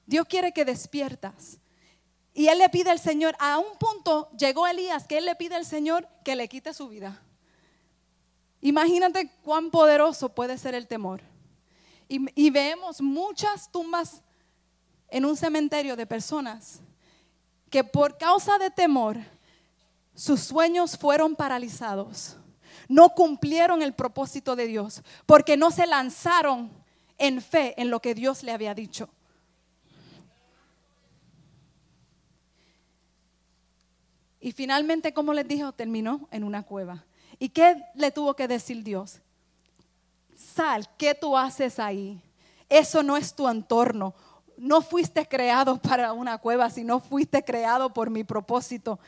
Dios 0.07 0.27
quiere 0.27 0.53
que 0.53 0.65
despiertas. 0.65 1.59
Y 2.33 2.49
él 2.49 2.59
le 2.59 2.71
pide 2.71 2.89
al 2.89 2.99
Señor, 2.99 3.37
a 3.39 3.59
un 3.59 3.77
punto 3.79 4.31
llegó 4.39 4.67
Elías, 4.67 5.07
que 5.07 5.19
él 5.19 5.27
le 5.27 5.37
pide 5.37 5.57
al 5.57 5.67
Señor 5.67 6.09
que 6.25 6.35
le 6.35 6.49
quite 6.49 6.73
su 6.73 6.89
vida. 6.89 7.23
Imagínate 8.63 9.31
cuán 9.43 9.71
poderoso 9.71 10.31
puede 10.31 10.57
ser 10.57 10.75
el 10.75 10.87
temor. 10.87 11.21
Y, 12.09 12.19
y, 12.35 12.49
vemos 12.49 13.03
muchas 13.03 13.71
tumbas 13.71 14.23
en 15.11 15.27
un 15.27 15.37
cementerio 15.37 15.97
de 15.97 16.07
personas 16.07 16.81
que 17.71 17.85
por 17.85 18.19
causa 18.19 18.59
de 18.59 18.71
temor 18.71 19.17
sus 20.15 20.41
sueños 20.41 20.99
fueron 20.99 21.35
paralizados 21.35 22.37
no 22.91 23.11
cumplieron 23.11 23.83
el 23.83 23.93
propósito 23.93 24.57
de 24.57 24.67
Dios, 24.67 25.03
porque 25.25 25.57
no 25.57 25.71
se 25.71 25.87
lanzaron 25.87 26.73
en 27.19 27.41
fe 27.41 27.81
en 27.81 27.89
lo 27.89 28.01
que 28.01 28.17
Dios 28.17 28.43
le 28.43 28.51
había 28.51 28.75
dicho. 28.75 29.09
Y 34.41 34.51
finalmente, 34.51 35.15
como 35.15 35.33
les 35.33 35.47
dije, 35.47 35.63
terminó 35.77 36.27
en 36.33 36.43
una 36.43 36.65
cueva. 36.65 37.05
¿Y 37.39 37.51
qué 37.51 37.81
le 37.95 38.11
tuvo 38.11 38.35
que 38.35 38.49
decir 38.49 38.83
Dios? 38.83 39.21
Sal, 40.35 40.89
¿qué 40.99 41.15
tú 41.15 41.37
haces 41.37 41.79
ahí? 41.79 42.21
Eso 42.69 43.05
no 43.05 43.17
es 43.17 43.35
tu 43.35 43.49
entorno. 43.49 44.17
No 44.61 44.83
fuiste 44.83 45.27
creado 45.27 45.79
para 45.79 46.13
una 46.13 46.37
cueva, 46.37 46.69
sino 46.69 47.01
fuiste 47.01 47.43
creado 47.43 47.95
por 47.95 48.11
mi 48.11 48.25
propósito. 48.25 49.01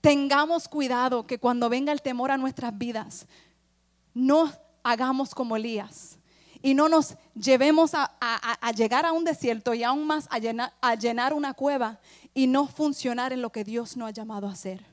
Tengamos 0.00 0.66
cuidado 0.66 1.24
que 1.24 1.38
cuando 1.38 1.68
venga 1.68 1.92
el 1.92 2.02
temor 2.02 2.32
a 2.32 2.36
nuestras 2.36 2.76
vidas, 2.76 3.28
no 4.12 4.50
hagamos 4.82 5.36
como 5.36 5.54
Elías 5.54 6.18
y 6.62 6.74
no 6.74 6.88
nos 6.88 7.14
llevemos 7.36 7.92
a, 7.94 8.10
llegar 8.72 9.06
a 9.06 9.12
un 9.12 9.22
desierto 9.22 9.72
y 9.72 9.84
aún 9.84 10.04
más 10.04 10.26
a 10.32 10.96
llenar, 10.96 11.32
una 11.32 11.54
cueva 11.54 12.00
y 12.34 12.48
no 12.48 12.66
funcionar 12.66 13.32
en 13.32 13.42
lo 13.42 13.50
que 13.50 13.62
Dios 13.62 13.96
nos 13.96 14.08
ha 14.08 14.12
llamado 14.12 14.48
a 14.48 14.52
hacer. 14.52 14.84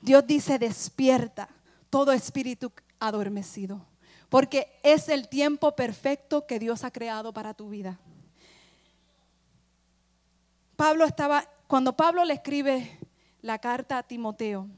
Dios 0.00 0.24
dice, 0.24 0.56
despierta 0.56 1.48
todo 1.90 2.12
espíritu 2.12 2.70
adormecido, 3.00 3.84
porque 4.28 4.78
es 4.84 5.08
el 5.08 5.28
tiempo 5.28 5.74
perfecto 5.74 6.46
que 6.46 6.60
Dios 6.60 6.84
ha 6.84 6.92
creado 6.92 7.32
para 7.32 7.54
tu 7.54 7.70
vida. 7.70 7.98
Pablo 10.78 11.04
estaba, 11.04 11.44
cuando 11.66 11.96
Pablo 11.96 12.24
le 12.24 12.34
escribe 12.34 13.00
la 13.42 13.58
carta 13.58 13.98
a 13.98 14.04
Timoteo. 14.04 14.68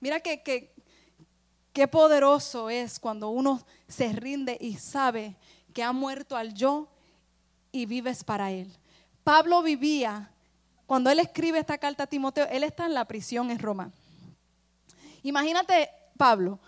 Mira 0.00 0.18
que, 0.18 0.42
qué 1.72 1.86
poderoso 1.86 2.70
es 2.70 2.98
cuando 2.98 3.28
uno 3.28 3.64
se 3.86 4.12
rinde 4.12 4.58
y 4.60 4.78
sabe 4.78 5.36
que 5.72 5.84
ha 5.84 5.92
muerto 5.92 6.36
al 6.36 6.54
yo 6.54 6.88
y 7.70 7.86
vives 7.86 8.24
para 8.24 8.50
él. 8.50 8.68
Pablo 9.22 9.62
vivía, 9.62 10.32
cuando 10.86 11.08
él 11.08 11.20
escribe 11.20 11.60
esta 11.60 11.78
carta 11.78 12.02
a 12.02 12.06
Timoteo, 12.08 12.48
él 12.50 12.64
está 12.64 12.86
en 12.86 12.94
la 12.94 13.04
prisión 13.04 13.52
en 13.52 13.60
Roma. 13.60 13.92
Imagínate, 15.22 15.88
Pablo, 16.16 16.58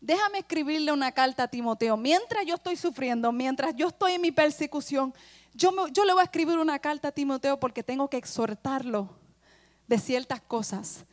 déjame 0.00 0.38
escribirle 0.38 0.92
una 0.92 1.12
carta 1.12 1.42
a 1.42 1.48
Timoteo. 1.48 1.98
Mientras 1.98 2.46
yo 2.46 2.54
estoy 2.54 2.76
sufriendo, 2.76 3.32
mientras 3.32 3.76
yo 3.76 3.88
estoy 3.88 4.12
en 4.12 4.22
mi 4.22 4.32
persecución, 4.32 5.12
yo, 5.54 5.70
le 6.04 6.12
voy 6.12 6.20
a 6.20 6.24
escribir 6.24 6.58
una 6.58 6.78
carta 6.78 7.08
a 7.08 7.12
Timoteo 7.12 7.58
porque 7.58 7.82
tengo 7.82 8.08
que 8.10 8.16
exhortarlo 8.16 9.08
de 9.86 9.98
ciertas 9.98 10.40
cosas. 10.40 11.04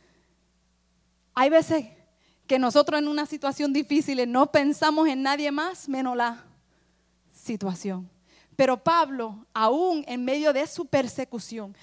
Hay 1.34 1.48
veces 1.48 1.86
que 2.46 2.58
nosotros 2.58 2.98
en 2.98 3.08
una 3.08 3.24
situación 3.24 3.72
difícil 3.72 4.30
no 4.30 4.50
pensamos 4.50 5.08
en 5.08 5.22
nadie 5.22 5.50
más 5.52 5.88
menos 5.88 6.16
la 6.16 6.44
situación. 7.32 8.10
Pero 8.56 8.82
Pablo, 8.82 9.46
aún 9.54 10.04
en 10.06 10.24
medio 10.24 10.52
de 10.52 10.66
su 10.66 10.86
persecución, 10.86 11.76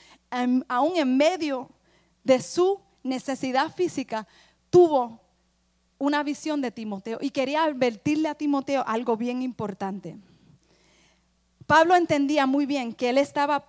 aún 0.68 0.98
en 0.98 1.18
medio 1.18 1.70
de 2.24 2.42
su 2.42 2.80
necesidad 3.04 3.74
física, 3.74 4.28
tuvo 4.70 5.22
una 5.98 6.24
visión 6.24 6.62
de 6.62 6.72
Timoteo 6.72 7.18
y 7.22 7.32
quería 7.32 7.64
advertirle 7.64 8.30
a 8.30 8.36
Timoteo 8.36 8.84
algo 8.86 9.18
bien 9.18 9.42
importante. 9.42 10.18
Pablo 11.70 11.96
entendía 11.96 12.48
muy 12.48 12.66
bien 12.66 12.96
que 12.96 13.10
él 13.10 13.20
estaba 13.20 13.64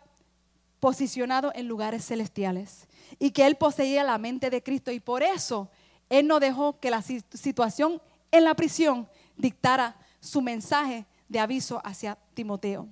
posicionado 0.80 1.52
en 1.54 1.68
lugares 1.68 2.06
celestiales 2.06 2.88
y 3.18 3.30
que 3.30 3.44
él 3.44 3.56
poseía 3.56 4.02
la 4.04 4.16
mente 4.16 4.48
de 4.48 4.62
Cristo 4.62 4.90
y 4.90 5.00
por 5.00 5.22
eso 5.22 5.68
él 6.08 6.26
no 6.26 6.40
dejó 6.40 6.80
que 6.80 6.88
la 6.88 7.02
situación 7.02 8.00
en 8.30 8.44
la 8.44 8.54
prisión 8.54 9.06
dictara 9.36 9.98
su 10.18 10.40
mensaje 10.40 11.04
de 11.28 11.40
aviso 11.40 11.78
hacia 11.84 12.16
Timoteo. 12.32 12.88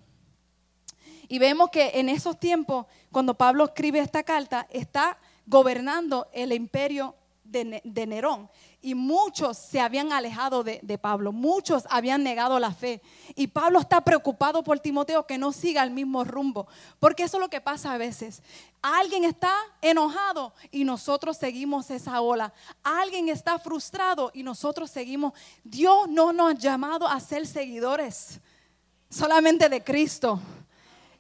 Y 1.27 1.39
vemos 1.39 1.71
que 1.71 1.93
en 1.95 2.11
esos 2.11 2.39
tiempos, 2.39 2.85
cuando 3.11 3.33
Pablo 3.33 3.65
escribe 3.65 4.01
esta 4.01 4.23
carta, 4.23 4.67
está 4.69 5.17
gobernando 5.47 6.29
el 6.35 6.53
imperio 6.53 7.15
de, 7.51 8.07
Nerón. 8.07 8.49
Y 8.81 8.95
muchos 8.95 9.59
se 9.59 9.81
habían 9.81 10.13
alejado 10.13 10.63
de, 10.63 10.81
de, 10.83 10.99
Pablo, 10.99 11.33
muchos 11.33 11.85
habían 11.91 12.23
negado 12.23 12.59
la 12.59 12.73
fe. 12.73 13.01
Y 13.35 13.49
Pablo 13.49 13.81
está 13.81 14.01
preocupado 14.01 14.63
por 14.63 14.79
Timoteo 14.79 15.27
que 15.27 15.39
no 15.39 15.53
siga 15.53 15.83
el 15.83 15.91
mismo 15.91 16.25
rumbo, 16.25 16.69
porque 16.99 17.25
eso 17.25 17.39
es 17.39 17.41
lo 17.41 17.49
que 17.49 17.61
pasa 17.61 17.93
a 17.93 17.99
veces. 17.99 18.43
Alguien 18.83 19.25
está 19.25 19.53
enojado 19.83 20.53
y 20.71 20.85
nosotros 20.85 21.37
seguimos 21.37 21.91
esa 21.91 22.21
ola. 22.21 22.53
Alguien 22.83 23.29
está 23.29 23.59
frustrado 23.59 24.31
y 24.35 24.43
nosotros 24.43 24.91
seguimos. 24.91 25.33
Dios 25.65 26.09
no 26.09 26.33
nos 26.33 26.53
ha 26.53 26.59
llamado 26.59 27.09
a 27.09 27.19
ser 27.19 27.47
seguidores 27.47 28.41
solamente 29.11 29.69
de 29.69 29.83
Cristo. 29.83 30.41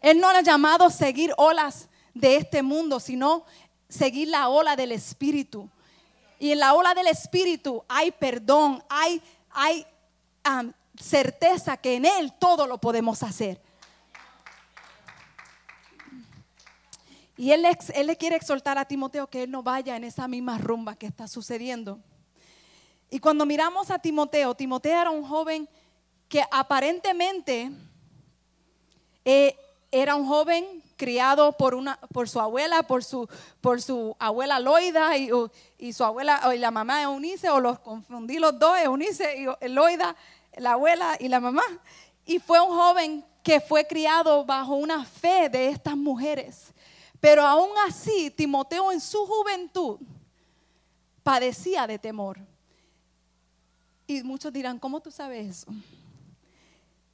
Él 0.00 0.20
no 0.20 0.28
nos 0.28 0.38
ha 0.38 0.42
llamado 0.42 0.84
a 0.84 0.90
seguir 0.90 1.32
olas 1.36 1.88
de 2.14 2.36
este 2.36 2.62
mundo, 2.62 3.00
sino 3.00 3.44
seguir 3.88 4.28
la 4.28 4.48
ola 4.48 4.76
del 4.76 4.92
Espíritu. 4.92 5.68
Y 6.38 6.52
en 6.52 6.60
la 6.60 6.74
ola 6.74 6.94
del 6.94 7.08
Espíritu 7.08 7.84
hay 7.88 8.10
perdón, 8.12 8.82
hay, 8.88 9.20
hay 9.50 9.84
certeza 10.96 11.76
que 11.76 11.96
en 11.96 12.04
Él 12.04 12.32
todo 12.38 12.66
lo 12.66 12.78
podemos 12.78 13.22
hacer. 13.22 13.60
Y 17.38 17.52
él, 17.52 17.64
le 18.04 18.16
quiere 18.16 18.34
exhortar 18.34 18.78
a 18.78 18.84
Timoteo 18.84 19.28
que 19.28 19.44
él 19.44 19.50
no 19.52 19.62
vaya 19.62 19.96
en 19.96 20.02
esa 20.02 20.26
misma 20.26 20.58
rumba 20.58 20.96
que 20.96 21.06
está 21.06 21.28
sucediendo. 21.28 22.00
Y 23.10 23.20
cuando 23.20 23.46
miramos 23.46 23.92
a 23.92 24.00
Timoteo, 24.00 24.56
Timoteo 24.56 25.00
era 25.00 25.10
un 25.10 25.24
joven 25.24 25.68
que 26.28 26.42
aparentemente 26.50 27.70
eh, 29.24 29.56
era 29.92 30.16
un 30.16 30.26
joven 30.26 30.82
criado 30.98 31.56
por, 31.56 31.74
una, 31.74 31.98
por 32.12 32.28
su 32.28 32.40
abuela, 32.40 32.82
por 32.82 33.02
su, 33.02 33.26
por 33.62 33.80
su 33.80 34.14
abuela 34.18 34.60
Loida 34.60 35.16
y, 35.16 35.92
su 35.92 36.04
abuela 36.04 36.54
y 36.54 36.58
la 36.58 36.70
mamá 36.70 37.02
Eunice, 37.02 37.48
o 37.48 37.60
los 37.60 37.78
confundí 37.78 38.38
los 38.38 38.58
dos, 38.58 38.78
Eunice 38.78 39.46
y 39.62 39.68
Loida, 39.68 40.14
la 40.56 40.72
abuela 40.72 41.16
y 41.18 41.28
la 41.28 41.40
mamá. 41.40 41.62
Y 42.26 42.40
fue 42.40 42.60
un 42.60 42.68
joven 42.76 43.24
que 43.42 43.60
fue 43.60 43.86
criado 43.86 44.44
bajo 44.44 44.74
una 44.74 45.04
fe 45.06 45.48
de 45.48 45.68
estas 45.68 45.96
mujeres. 45.96 46.74
Pero 47.20 47.46
aún 47.46 47.70
así, 47.86 48.30
Timoteo 48.30 48.92
en 48.92 49.00
su 49.00 49.24
juventud 49.24 49.98
padecía 51.22 51.86
de 51.86 51.98
temor. 51.98 52.38
Y 54.06 54.22
muchos 54.22 54.52
dirán, 54.52 54.78
¿cómo 54.78 55.00
tú 55.00 55.10
sabes 55.10 55.48
eso? 55.48 55.72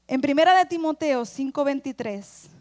En 0.07 0.21
primera 0.21 0.57
de 0.57 0.65
Timoteo 0.65 1.25
5:23 1.25 2.54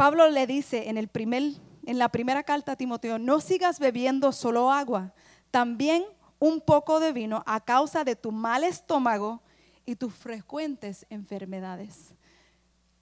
Pablo 0.00 0.30
le 0.30 0.46
dice 0.46 0.88
en, 0.88 0.96
el 0.96 1.08
primer, 1.08 1.42
en 1.84 1.98
la 1.98 2.08
primera 2.08 2.42
carta 2.42 2.72
a 2.72 2.76
Timoteo, 2.76 3.18
no 3.18 3.38
sigas 3.38 3.78
bebiendo 3.78 4.32
solo 4.32 4.72
agua, 4.72 5.12
también 5.50 6.06
un 6.38 6.62
poco 6.62 7.00
de 7.00 7.12
vino 7.12 7.42
a 7.44 7.62
causa 7.62 8.02
de 8.02 8.16
tu 8.16 8.32
mal 8.32 8.64
estómago 8.64 9.42
y 9.84 9.96
tus 9.96 10.14
frecuentes 10.14 11.04
enfermedades. 11.10 12.14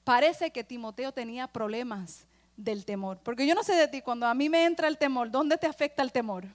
Parece 0.03 0.51
que 0.51 0.65
Timoteo 0.65 1.13
tenía 1.13 1.47
problemas 1.47 2.27
del 2.57 2.85
temor, 2.85 3.21
porque 3.23 3.47
yo 3.47 3.55
no 3.55 3.63
sé 3.63 3.77
de 3.77 3.87
ti, 3.87 4.03
cuando 4.03 4.27
a 4.27 4.35
mí 4.35 4.49
me 4.49 4.65
entra 4.65 4.89
el 4.89 4.99
temor, 4.99 5.31
¿dónde 5.31 5.57
te 5.57 5.69
afecta 5.69 6.03
el 6.03 6.11
temor? 6.11 6.47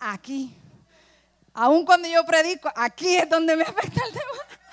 Aquí. 0.00 0.52
Aún 1.52 1.86
cuando 1.86 2.08
yo 2.08 2.26
predico, 2.26 2.72
aquí 2.74 3.14
es 3.14 3.30
donde 3.30 3.54
me 3.54 3.62
afecta 3.62 4.02
el 4.04 4.12
temor. 4.14 4.63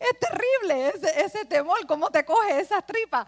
Es 0.00 0.18
terrible 0.18 0.88
ese, 0.88 1.20
ese 1.20 1.44
temor, 1.44 1.86
cómo 1.86 2.10
te 2.10 2.24
coge 2.24 2.58
esas 2.58 2.84
tripas. 2.86 3.26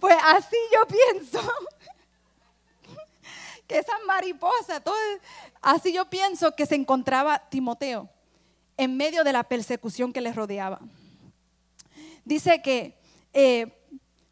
Pues 0.00 0.16
así 0.24 0.56
yo 0.74 0.86
pienso 1.12 1.40
que 3.68 3.78
esas 3.78 4.02
mariposas, 4.06 4.82
todo, 4.82 4.96
así 5.60 5.92
yo 5.92 6.06
pienso 6.06 6.56
que 6.56 6.66
se 6.66 6.74
encontraba 6.74 7.38
Timoteo 7.50 8.08
en 8.76 8.96
medio 8.96 9.22
de 9.22 9.32
la 9.32 9.44
persecución 9.44 10.12
que 10.12 10.20
le 10.20 10.32
rodeaba. 10.32 10.80
Dice 12.24 12.62
que 12.62 12.98
eh, 13.32 13.78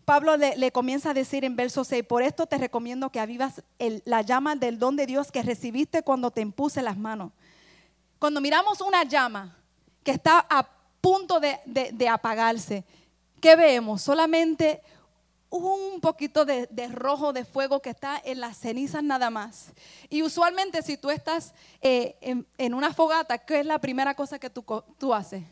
Pablo 0.04 0.36
le, 0.36 0.72
comienza 0.72 1.10
a 1.10 1.14
decir 1.14 1.44
en 1.44 1.54
verso 1.54 1.84
6, 1.84 2.04
por 2.04 2.22
esto 2.22 2.46
te 2.46 2.58
recomiendo 2.58 3.10
que 3.10 3.20
avivas 3.20 3.62
la 4.04 4.22
llama 4.22 4.56
del 4.56 4.78
don 4.78 4.96
de 4.96 5.06
Dios 5.06 5.30
que 5.30 5.42
recibiste 5.42 6.02
cuando 6.02 6.32
te 6.32 6.40
impuse 6.40 6.82
las 6.82 6.98
manos. 6.98 7.30
Cuando 8.18 8.40
miramos 8.40 8.80
una 8.80 9.04
llama 9.04 9.56
que 10.02 10.10
está 10.10 10.44
a 10.50 10.68
punto 11.00 11.40
de, 11.40 12.08
apagarse. 12.08 12.84
¿Qué 13.40 13.56
vemos? 13.56 14.02
Solamente 14.02 14.82
un 15.48 16.00
poquito 16.00 16.44
de, 16.44 16.68
rojo 16.92 17.32
de 17.32 17.44
fuego 17.44 17.80
que 17.80 17.90
está 17.90 18.20
en 18.24 18.40
las 18.40 18.56
cenizas 18.56 19.02
nada 19.02 19.30
más. 19.30 19.72
Y 20.08 20.22
usualmente 20.22 20.82
si 20.82 20.96
tú 20.96 21.10
estás 21.10 21.54
eh, 21.80 22.16
en, 22.56 22.74
una 22.74 22.94
fogata, 22.94 23.38
¿qué 23.38 23.60
es 23.60 23.66
la 23.66 23.78
primera 23.78 24.14
cosa 24.14 24.38
que 24.38 24.50
tú, 24.50 25.14
haces? 25.14 25.42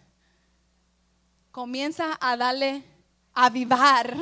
Comienza 1.50 2.16
a 2.20 2.37
darle 2.37 2.84
a 3.34 3.46
avivar. 3.46 4.16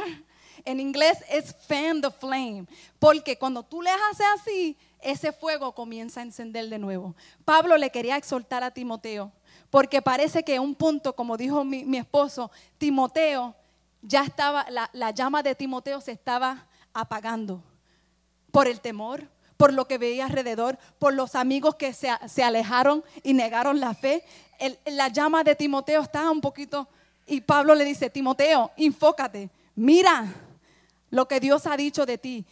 En 0.64 0.80
inglés 0.80 1.18
es 1.28 1.54
fan 1.68 2.00
the 2.00 2.10
flame, 2.10 2.66
porque 2.98 3.38
cuando 3.38 3.62
tú 3.62 3.82
le 3.82 3.90
haces 3.90 4.26
así, 4.34 4.76
ese 5.00 5.32
fuego 5.32 5.72
comienza 5.72 6.20
a 6.20 6.24
encender 6.24 6.68
de 6.68 6.78
nuevo. 6.78 7.14
Pablo 7.44 7.76
le 7.76 7.90
quería 7.90 8.16
exhortar 8.16 8.64
a 8.64 8.72
Timoteo 8.72 9.30
porque 9.70 10.02
parece 10.02 10.42
que 10.42 10.60
un 10.60 10.74
punto, 10.74 11.14
como 11.14 11.36
dijo 11.36 11.64
mi, 11.64 11.96
esposo, 11.96 12.50
Timoteo, 12.78 13.54
ya 14.02 14.22
estaba, 14.22 14.66
la, 14.70 15.10
llama 15.10 15.42
de 15.42 15.54
Timoteo 15.54 16.00
se 16.00 16.12
estaba 16.12 16.66
apagando 16.94 17.62
por 18.52 18.68
el 18.68 18.80
temor, 18.80 19.28
por 19.56 19.72
lo 19.72 19.86
que 19.86 19.98
veía 19.98 20.26
alrededor, 20.26 20.78
por 20.98 21.14
los 21.14 21.34
amigos 21.34 21.74
que 21.74 21.92
se, 21.92 22.42
alejaron 22.42 23.04
y 23.22 23.34
negaron 23.34 23.80
la 23.80 23.94
fe. 23.94 24.24
la 24.84 25.08
llama 25.08 25.44
de 25.44 25.54
Timoteo 25.54 26.02
estaba 26.02 26.30
un 26.30 26.40
poquito, 26.40 26.88
y 27.26 27.40
Pablo 27.40 27.74
le 27.74 27.84
dice, 27.84 28.08
Timoteo, 28.08 28.70
enfócate, 28.76 29.50
mira 29.74 30.32
lo 31.10 31.26
que 31.26 31.40
Dios 31.40 31.66
ha 31.66 31.76
dicho 31.76 32.06
de 32.06 32.18
ti. 32.18 32.44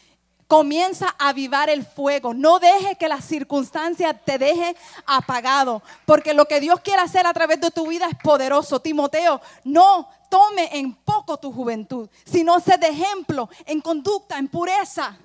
Comienza 0.47 1.15
a 1.19 1.31
avivar 1.31 1.71
el 1.71 1.85
fuego. 1.85 2.35
No 2.35 2.59
deje 2.59 2.97
que 2.97 3.09
las 3.09 3.25
circunstancias 3.25 4.15
te 4.25 4.39
deje 4.39 4.77
apagado. 5.07 5.83
Porque 6.05 6.35
lo 6.35 6.47
que 6.47 6.61
Dios 6.61 6.81
quiere 6.81 7.03
hacer 7.03 7.27
a 7.27 7.33
través 7.33 7.61
de 7.61 7.71
tu 7.71 7.87
vida 7.87 8.07
es 8.11 8.17
poderoso. 8.23 8.81
Timoteo, 8.81 9.41
no 9.65 10.09
tome 10.29 10.69
en 10.73 10.95
poco 10.95 11.39
tu 11.39 11.53
juventud, 11.53 12.09
sino 12.25 12.61
sé 12.61 12.77
de 12.77 12.89
ejemplo 12.89 13.49
en 13.67 13.81
conducta, 13.81 14.39
en 14.39 14.49
pureza. 14.49 15.17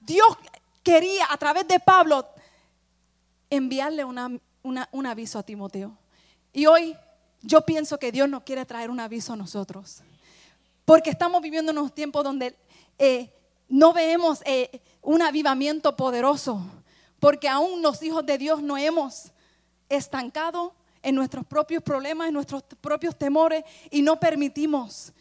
Dios 0.00 0.26
quería 0.82 1.26
a 1.30 1.36
través 1.36 1.66
de 1.66 1.80
Pablo 1.80 2.26
enviarle 3.48 4.04
un 4.04 5.06
aviso 5.06 5.38
a 5.38 5.42
Timoteo. 5.42 5.96
Y 6.52 6.66
hoy 6.66 6.96
yo 7.42 7.62
pienso 7.62 7.98
que 7.98 8.12
Dios 8.12 8.28
nos 8.28 8.42
quiere 8.42 8.64
traer 8.64 8.90
un 8.90 9.00
aviso 9.00 9.32
a 9.32 9.36
nosotros. 9.36 10.02
Porque 10.84 11.10
estamos 11.10 11.40
viviendo 11.40 11.72
en 11.72 11.78
unos 11.78 11.94
tiempos 11.94 12.24
donde 12.24 12.56
eh, 12.98 13.32
no 13.74 13.92
vemos 13.92 14.40
eh, 14.44 14.80
un 15.02 15.20
avivamiento 15.20 15.96
poderoso, 15.96 16.64
porque 17.18 17.48
aún 17.48 17.82
los 17.82 18.04
hijos 18.04 18.24
de 18.24 18.38
Dios 18.38 18.62
no 18.62 18.78
hemos 18.78 19.32
estancado 19.88 20.72
en 21.02 21.16
nuestros 21.16 21.44
propios 21.44 21.82
problemas, 21.82 22.28
en 22.28 22.34
nuestros 22.34 22.62
propios 22.80 23.18
temores, 23.18 23.64
y 23.90 24.02
no 24.02 24.20
permitimos 24.20 25.12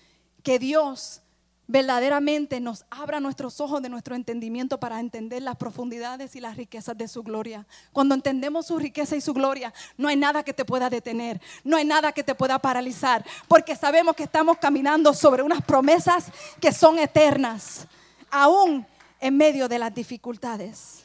que 0.44 0.60
Dios 0.60 1.24
verdaderamente 1.66 2.60
nos 2.60 2.86
abra 2.92 3.20
nuestros 3.20 3.60
ojos 3.60 3.82
de 3.82 3.90
nuestro 3.90 4.14
entendimiento 4.14 4.80
para 4.80 5.00
entender 5.00 5.42
las 5.42 5.56
profundidades 5.56 6.36
y 6.36 6.40
las 6.40 6.56
riquezas 6.56 6.96
de 6.96 7.08
su 7.08 7.24
gloria. 7.24 7.66
Cuando 7.92 8.14
entendemos 8.14 8.68
su 8.68 8.78
riqueza 8.78 9.16
y 9.16 9.22
su 9.22 9.34
gloria, 9.34 9.74
no 9.98 10.10
hay 10.10 10.16
nada 10.16 10.44
que 10.44 10.54
te 10.54 10.64
pueda 10.64 10.92
detener, 10.92 11.42
no 11.64 11.76
hay 11.76 11.86
nada 11.86 12.12
que 12.12 12.24
te 12.24 12.36
pueda 12.36 12.60
paralizar, 12.60 13.26
porque 13.48 13.76
sabemos 13.76 14.16
que 14.16 14.24
estamos 14.24 14.60
caminando 14.60 15.12
sobre 15.16 15.42
unas 15.42 15.64
promesas 15.64 16.28
que 16.62 16.72
son 16.72 17.00
eternas 17.00 17.88
aún 18.34 18.86
en 19.20 19.38
medio 19.38 19.70
de 19.70 19.78
las 19.78 19.94
dificultades. 19.94 21.04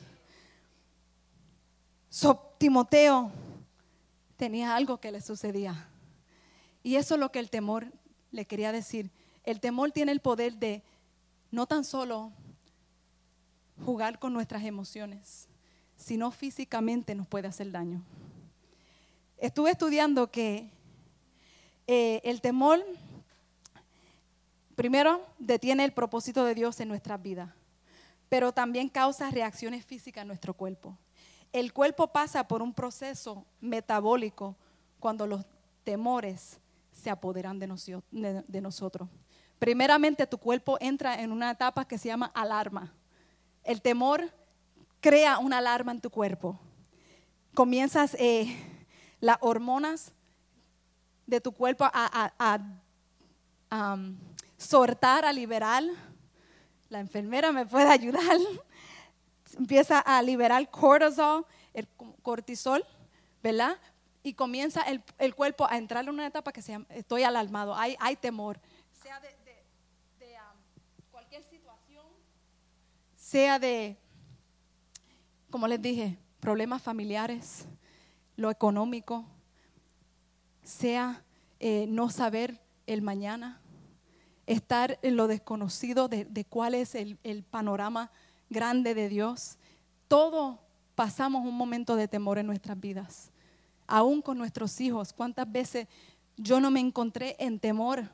Timoteo 2.56 3.30
tenía 4.36 4.74
algo 4.74 4.98
que 4.98 5.12
le 5.12 5.20
sucedía. 5.20 5.88
Y 6.82 6.96
eso 6.96 7.14
es 7.14 7.20
lo 7.20 7.30
que 7.30 7.38
el 7.38 7.50
temor 7.50 7.92
le 8.32 8.46
quería 8.46 8.72
decir. 8.72 9.10
El 9.44 9.60
temor 9.60 9.92
tiene 9.92 10.10
el 10.10 10.20
poder 10.20 10.54
de 10.54 10.82
no 11.50 11.66
tan 11.66 11.84
solo 11.84 12.32
jugar 13.84 14.18
con 14.18 14.32
nuestras 14.32 14.64
emociones, 14.64 15.48
sino 15.96 16.30
físicamente 16.30 17.14
nos 17.14 17.28
puede 17.28 17.46
hacer 17.46 17.70
daño. 17.70 18.02
Estuve 19.36 19.70
estudiando 19.70 20.30
que 20.30 20.70
eh, 21.86 22.20
el 22.24 22.40
temor 22.40 22.84
primero, 24.78 25.26
detiene 25.40 25.84
el 25.84 25.92
propósito 25.92 26.44
de 26.44 26.54
Dios 26.54 26.78
en 26.78 26.86
nuestras 26.86 27.20
vidas, 27.20 27.50
pero 28.28 28.52
también 28.52 28.88
causa 28.88 29.28
reacciones 29.28 29.84
físicas 29.84 30.22
en 30.22 30.28
nuestro 30.28 30.54
cuerpo. 30.54 30.96
El 31.52 31.72
cuerpo 31.72 32.12
pasa 32.12 32.46
por 32.46 32.62
un 32.62 32.72
proceso 32.72 33.44
metabólico 33.60 34.54
cuando 35.00 35.26
los 35.26 35.44
temores 35.82 36.60
se 36.92 37.10
apoderan 37.10 37.58
de, 37.58 38.60
nosotros. 38.60 39.08
Primeramente, 39.58 40.28
tu 40.28 40.38
cuerpo 40.38 40.76
entra 40.78 41.20
en 41.22 41.32
una 41.32 41.50
etapa 41.50 41.84
que 41.84 41.98
se 41.98 42.06
llama 42.06 42.30
alarma. 42.32 42.94
El 43.64 43.82
temor 43.82 44.32
crea 45.00 45.38
una 45.38 45.58
alarma 45.58 45.90
en 45.90 46.00
tu 46.00 46.08
cuerpo. 46.08 46.56
Comienzas 47.52 48.14
eh, 48.14 48.56
las 49.18 49.38
hormonas 49.40 50.12
de 51.26 51.40
tu 51.40 51.50
cuerpo 51.50 51.84
a, 51.84 52.60
sortar, 54.58 55.24
a 55.24 55.32
liberar. 55.32 55.82
La 56.90 57.00
enfermera 57.00 57.52
me 57.52 57.64
puede 57.64 57.88
ayudar. 57.90 58.36
Empieza 59.56 60.00
a 60.00 60.20
liberar 60.22 60.68
cortisol, 60.70 61.46
el 61.72 61.88
cortisol, 62.22 62.84
¿verdad? 63.42 63.78
Y 64.22 64.34
comienza 64.34 64.82
el, 64.82 65.34
cuerpo 65.34 65.66
a 65.66 65.78
entrar 65.78 66.04
en 66.04 66.10
una 66.10 66.26
etapa 66.26 66.52
que 66.52 66.60
se 66.60 66.72
llama, 66.72 66.86
estoy 66.90 67.22
alarmado, 67.22 67.74
hay, 67.74 67.96
hay 67.98 68.16
temor. 68.16 68.60
Sea 69.02 69.18
de, 69.20 69.28
um, 69.28 71.10
cualquier 71.10 71.42
situación, 71.44 72.04
sea 73.16 73.58
de 73.58 73.96
como 75.50 75.66
les 75.66 75.80
dije, 75.80 76.18
problemas 76.40 76.82
familiares, 76.82 77.66
lo 78.36 78.50
económico, 78.50 79.24
sea 80.62 81.24
eh, 81.58 81.86
no 81.88 82.10
saber 82.10 82.60
el 82.86 83.02
mañana, 83.02 83.60
estar 84.48 84.98
en 85.02 85.16
lo 85.16 85.28
desconocido 85.28 86.08
de, 86.08 86.46
cuál 86.48 86.74
es 86.74 86.94
el, 86.94 87.18
el, 87.22 87.42
panorama 87.42 88.10
grande 88.48 88.94
de 88.94 89.08
Dios. 89.10 89.58
Todo 90.08 90.58
pasamos 90.94 91.46
un 91.46 91.54
momento 91.54 91.96
de 91.96 92.08
temor 92.08 92.38
en 92.38 92.46
nuestras 92.46 92.80
vidas, 92.80 93.30
aún 93.86 94.22
con 94.22 94.38
nuestros 94.38 94.80
hijos. 94.80 95.12
¿Cuántas 95.12 95.50
veces 95.52 95.86
yo 96.38 96.60
no 96.60 96.70
me 96.70 96.80
encontré 96.80 97.36
en 97.38 97.60
temor, 97.60 98.10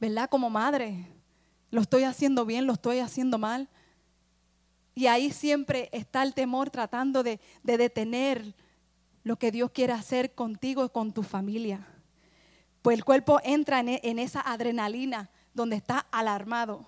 verdad? 0.00 0.28
Como 0.28 0.50
madre, 0.50 1.06
lo 1.70 1.80
estoy 1.80 2.02
haciendo 2.02 2.44
bien, 2.44 2.66
lo 2.66 2.72
estoy 2.72 2.98
haciendo 2.98 3.38
mal. 3.38 3.68
Y 4.96 5.06
ahí 5.06 5.30
siempre 5.30 5.88
está 5.92 6.24
el 6.24 6.34
temor 6.34 6.70
tratando 6.70 7.22
de, 7.22 7.38
detener 7.62 8.54
lo 9.22 9.36
que 9.36 9.52
Dios 9.52 9.70
quiere 9.70 9.92
hacer 9.92 10.34
contigo 10.34 10.84
y 10.84 10.88
con 10.88 11.12
tu 11.12 11.22
familia. 11.22 11.86
Pues 12.82 12.98
el 12.98 13.04
cuerpo 13.04 13.38
entra 13.44 13.78
en, 13.78 14.00
en 14.02 14.18
esa 14.18 14.40
adrenalina 14.40 15.30
donde 15.54 15.76
está 15.76 16.06
alarmado. 16.10 16.86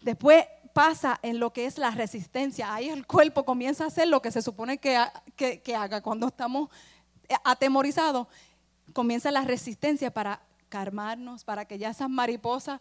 Después 0.00 0.44
pasa 0.72 1.18
en 1.22 1.38
lo 1.38 1.52
que 1.52 1.66
es 1.66 1.78
la 1.78 1.90
resistencia. 1.90 2.72
Ahí 2.72 2.88
el 2.88 3.06
cuerpo 3.06 3.44
comienza 3.44 3.84
a 3.84 3.88
hacer 3.88 4.08
lo 4.08 4.22
que 4.22 4.30
se 4.30 4.42
supone 4.42 4.78
que, 4.78 4.98
que, 5.36 5.76
haga 5.76 6.00
cuando 6.00 6.28
estamos 6.28 6.70
atemorizados. 7.44 8.26
Comienza 8.92 9.30
la 9.30 9.42
resistencia 9.42 10.12
para 10.12 10.42
calmarnos, 10.68 11.44
para 11.44 11.66
que 11.66 11.78
ya 11.78 11.90
esas 11.90 12.08
mariposas 12.08 12.80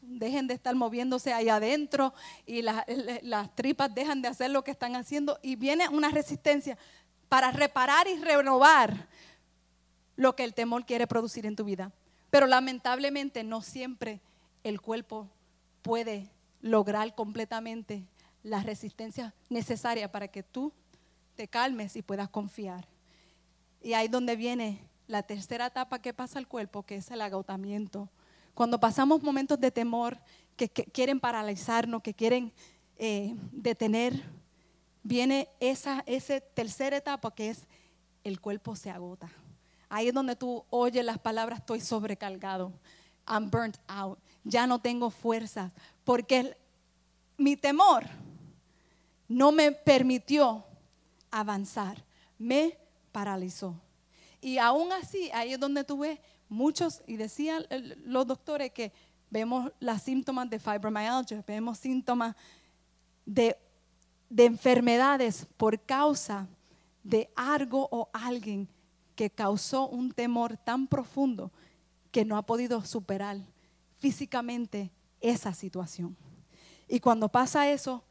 dejen 0.00 0.46
de 0.46 0.54
estar 0.54 0.74
moviéndose 0.74 1.32
ahí 1.32 1.48
adentro 1.48 2.14
y 2.46 2.62
las 2.62 3.54
tripas 3.54 3.94
dejan 3.94 4.22
de 4.22 4.28
hacer 4.28 4.50
lo 4.50 4.64
que 4.64 4.70
están 4.70 4.96
haciendo 4.96 5.38
y 5.42 5.56
viene 5.56 5.88
una 5.88 6.08
resistencia 6.08 6.78
para 7.28 7.50
reparar 7.50 8.06
y 8.08 8.16
renovar 8.16 9.08
lo 10.16 10.34
que 10.34 10.44
el 10.44 10.54
temor 10.54 10.86
quiere 10.86 11.06
producir 11.06 11.46
en 11.46 11.56
tu 11.56 11.64
vida. 11.64 11.92
Pero 12.30 12.46
lamentablemente 12.46 13.44
no 13.44 13.62
siempre 13.62 14.20
el 14.64 14.80
cuerpo 14.80 15.28
puede 15.82 16.30
lograr 16.60 17.14
completamente 17.14 18.04
la 18.42 18.62
resistencia 18.62 19.34
necesaria 19.48 20.10
para 20.10 20.28
que 20.28 20.42
tú 20.42 20.72
te 21.36 21.48
calmes 21.48 21.96
y 21.96 22.02
puedas 22.02 22.28
confiar. 22.28 22.86
Y 23.80 23.94
ahí 23.94 24.08
donde 24.08 24.36
viene 24.36 24.80
la 25.06 25.22
tercera 25.22 25.66
etapa 25.66 26.00
que 26.00 26.12
pasa 26.12 26.38
al 26.38 26.48
cuerpo, 26.48 26.82
que 26.82 26.96
es 26.96 27.10
el 27.10 27.20
agotamiento 27.20 28.08
cuando 28.58 28.80
pasamos 28.80 29.22
momentos 29.22 29.60
de 29.60 29.70
temor 29.70 30.18
que, 30.56 30.68
quieren 30.68 31.20
paralizarnos, 31.20 32.02
que 32.02 32.12
quieren 32.12 32.52
eh, 32.96 33.36
detener, 33.52 34.20
viene 35.04 35.48
esa, 35.60 36.02
esa 36.06 36.40
tercera 36.40 36.96
etapa 36.96 37.32
que 37.32 37.50
es 37.50 37.68
el 38.24 38.40
cuerpo 38.40 38.74
se 38.74 38.90
agota. 38.90 39.30
Ahí 39.88 40.08
es 40.08 40.14
donde 40.14 40.36
tú 40.36 40.64
oyes 40.70 41.04
las 41.04 41.18
palabras 41.18 41.60
estoy 41.60 41.80
sobrecargado, 41.80 42.72
I'm 43.26 43.50
burnt 43.50 43.76
out, 43.86 44.18
ya 44.44 44.66
no 44.66 44.80
tengo 44.80 45.10
fuerzas, 45.10 45.72
porque 46.04 46.56
mi 47.36 47.56
temor 47.56 48.04
no 49.28 49.52
me 49.52 49.72
permitió 49.72 50.64
avanzar, 51.30 52.02
me 52.38 52.78
paralizó. 53.12 53.74
Y 54.40 54.58
aún 54.58 54.92
así, 54.92 55.30
ahí 55.32 55.52
es 55.52 55.60
donde 55.60 55.84
tú 55.84 55.98
ves 55.98 56.18
muchos, 56.48 57.02
y 57.06 57.16
decían 57.16 57.66
los 58.04 58.26
doctores 58.26 58.72
que 58.72 58.92
vemos 59.30 59.70
los 59.80 60.02
síntomas 60.02 60.48
de 60.48 60.58
fibromyalgia, 60.58 61.42
vemos 61.46 61.78
síntomas 61.78 62.34
de, 63.24 63.56
de 64.28 64.44
enfermedades 64.44 65.46
por 65.56 65.80
causa 65.80 66.46
de 67.02 67.30
algo 67.34 67.88
o 67.90 68.08
alguien 68.12 68.68
que 69.18 69.30
causó 69.30 69.88
un 69.88 70.12
temor 70.12 70.56
tan 70.56 70.86
profundo 70.86 71.50
que 72.12 72.24
no 72.24 72.36
ha 72.36 72.42
podido 72.42 72.84
superar 72.84 73.38
físicamente 73.98 74.92
esa 75.20 75.52
situación. 75.54 76.16
Y 76.86 77.00
cuando 77.00 77.28
pasa 77.28 77.68
eso, 77.68 78.04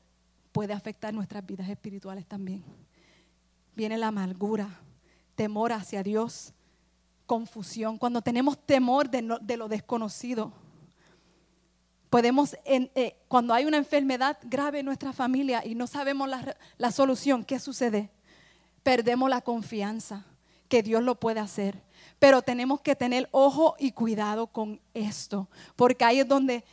puede 0.51 0.73
afectar 0.73 1.13
nuestras 1.13 1.45
vidas 1.45 1.69
espirituales 1.69 2.25
también. 2.25 2.61
Viene 3.73 3.97
la 3.97 4.09
amargura, 4.09 4.81
temor 5.35 5.71
hacia 5.71 6.03
Dios, 6.03 6.53
confusión, 7.25 7.97
cuando 7.97 8.21
tenemos 8.21 8.57
temor 8.65 9.09
de, 9.09 9.21
lo 9.21 9.69
desconocido. 9.69 10.51
Podemos, 12.09 12.57
eh, 12.65 13.15
cuando 13.29 13.53
hay 13.53 13.63
una 13.63 13.77
enfermedad 13.77 14.37
grave 14.43 14.79
en 14.79 14.87
nuestra 14.87 15.13
familia 15.13 15.65
y 15.65 15.73
no 15.73 15.87
sabemos 15.87 16.27
la, 16.27 16.57
la 16.77 16.91
solución, 16.91 17.45
¿qué 17.45 17.59
sucede? 17.59 18.09
Perdemos 18.83 19.29
la 19.29 19.39
confianza 19.39 20.25
que 20.67 20.83
Dios 20.83 21.03
lo 21.03 21.19
puede 21.19 21.39
hacer. 21.39 21.81
Pero 22.19 22.41
tenemos 22.41 22.81
que 22.81 22.95
tener 22.95 23.27
ojo 23.31 23.75
y 23.79 23.91
cuidado 23.91 24.47
con 24.47 24.81
esto, 24.93 25.47
porque 25.75 26.03
ahí 26.03 26.19
es 26.19 26.27
donde 26.27 26.63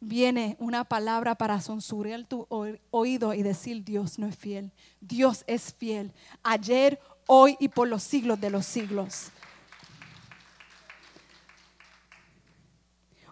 viene 0.00 0.56
una 0.58 0.84
palabra 0.84 1.34
para 1.34 1.60
censurar 1.60 2.24
tu 2.24 2.46
oído 2.90 3.34
y 3.34 3.42
decir 3.42 3.84
Dios 3.84 4.18
no 4.18 4.26
es 4.26 4.36
fiel. 4.36 4.72
Dios 5.00 5.44
es 5.46 5.74
fiel. 5.74 6.12
Ayer, 6.42 7.00
hoy 7.26 7.56
y 7.60 7.68
por 7.68 7.88
los 7.88 8.02
siglos 8.02 8.40
de 8.40 8.50
los 8.50 8.66
siglos. 8.66 9.30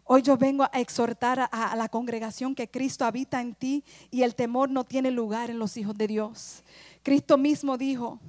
Hoy 0.06 0.20
yo 0.20 0.37
vengo 0.37 0.64
a 0.64 0.80
exhortar 0.80 1.48
a, 1.50 1.76
la 1.76 1.88
congregación 1.88 2.54
que 2.54 2.68
Cristo 2.68 3.06
habita 3.06 3.40
en 3.40 3.54
ti 3.54 3.84
y 4.10 4.22
el 4.22 4.34
temor 4.34 4.68
no 4.68 4.84
tiene 4.84 5.10
lugar 5.10 5.48
en 5.48 5.58
los 5.58 5.78
hijos 5.78 5.96
de 5.96 6.06
Dios. 6.06 6.62
Cristo 7.02 7.38
mismo 7.38 7.78
dijo, 7.78 8.20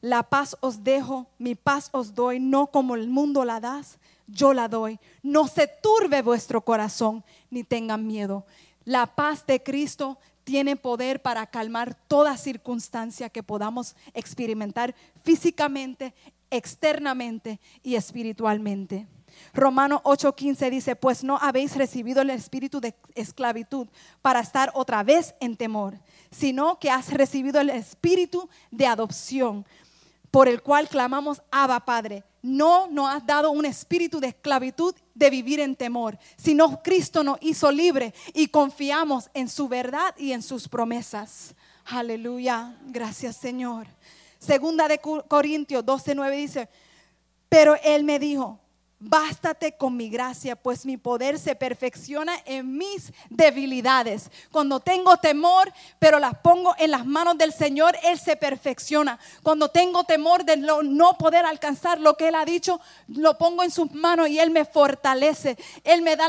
la 0.00 0.22
paz 0.22 0.56
os 0.60 0.82
dejo, 0.82 1.26
mi 1.38 1.54
paz 1.54 1.90
os 1.92 2.14
doy, 2.14 2.40
no 2.40 2.68
como 2.68 2.94
el 2.94 3.08
mundo 3.08 3.44
la 3.44 3.60
das, 3.60 3.98
yo 4.26 4.54
la 4.54 4.68
doy. 4.68 4.98
No 5.22 5.46
se 5.46 5.66
turbe 5.66 6.22
vuestro 6.22 6.62
corazón 6.62 7.24
ni 7.50 7.64
tengan 7.64 8.06
miedo. 8.06 8.46
La 8.84 9.06
paz 9.06 9.44
de 9.46 9.62
Cristo 9.62 10.18
tiene 10.44 10.76
poder 10.76 11.20
para 11.20 11.46
calmar 11.46 11.94
toda 12.08 12.36
circunstancia 12.36 13.28
que 13.28 13.42
podamos 13.42 13.94
experimentar 14.14 14.94
físicamente, 15.22 16.14
externamente 16.50 17.60
y 17.82 17.94
espiritualmente. 17.94 19.06
Romano 19.54 20.00
8:15 20.04 20.70
dice, 20.70 20.96
pues 20.96 21.22
no 21.22 21.36
habéis 21.36 21.76
recibido 21.76 22.22
el 22.22 22.30
espíritu 22.30 22.80
de 22.80 22.94
esclavitud 23.14 23.86
para 24.22 24.40
estar 24.40 24.72
otra 24.74 25.02
vez 25.02 25.34
en 25.40 25.56
temor, 25.56 25.98
sino 26.30 26.78
que 26.78 26.90
has 26.90 27.12
recibido 27.12 27.60
el 27.60 27.70
espíritu 27.70 28.48
de 28.70 28.86
adopción, 28.86 29.64
por 30.30 30.48
el 30.48 30.62
cual 30.62 30.88
clamamos, 30.88 31.42
Abba 31.50 31.80
Padre. 31.80 32.24
No 32.42 32.86
nos 32.86 33.12
has 33.12 33.26
dado 33.26 33.50
un 33.50 33.66
espíritu 33.66 34.20
de 34.20 34.28
esclavitud 34.28 34.94
de 35.14 35.30
vivir 35.30 35.60
en 35.60 35.76
temor, 35.76 36.18
sino 36.36 36.82
Cristo 36.82 37.22
nos 37.22 37.38
hizo 37.42 37.70
libre 37.70 38.14
y 38.32 38.48
confiamos 38.48 39.30
en 39.34 39.48
su 39.48 39.68
verdad 39.68 40.14
y 40.16 40.32
en 40.32 40.42
sus 40.42 40.66
promesas. 40.66 41.54
Aleluya, 41.84 42.76
gracias 42.86 43.36
Señor. 43.36 43.86
Segunda 44.38 44.88
de 44.88 44.98
Corintios 44.98 45.84
12:9 45.84 46.36
dice, 46.36 46.68
pero 47.50 47.76
Él 47.82 48.04
me 48.04 48.18
dijo, 48.18 48.58
Bástate 49.02 49.72
con 49.78 49.96
mi 49.96 50.10
gracia, 50.10 50.56
pues 50.56 50.84
mi 50.84 50.98
poder 50.98 51.38
se 51.38 51.54
perfecciona 51.54 52.34
en 52.44 52.76
mis 52.76 53.14
debilidades. 53.30 54.30
Cuando 54.52 54.78
tengo 54.78 55.16
temor, 55.16 55.72
pero 55.98 56.18
las 56.18 56.36
pongo 56.36 56.74
en 56.76 56.90
las 56.90 57.06
manos 57.06 57.38
del 57.38 57.50
Señor, 57.50 57.96
Él 58.02 58.18
se 58.18 58.36
perfecciona. 58.36 59.18
Cuando 59.42 59.70
tengo 59.70 60.04
temor 60.04 60.44
de 60.44 60.58
no 60.58 61.16
poder 61.16 61.46
alcanzar 61.46 61.98
lo 61.98 62.14
que 62.14 62.28
Él 62.28 62.34
ha 62.34 62.44
dicho, 62.44 62.78
lo 63.08 63.38
pongo 63.38 63.62
en 63.62 63.70
sus 63.70 63.90
manos 63.92 64.28
y 64.28 64.38
Él 64.38 64.50
me 64.50 64.66
fortalece. 64.66 65.56
Él 65.82 66.02
me 66.02 66.14
da 66.14 66.28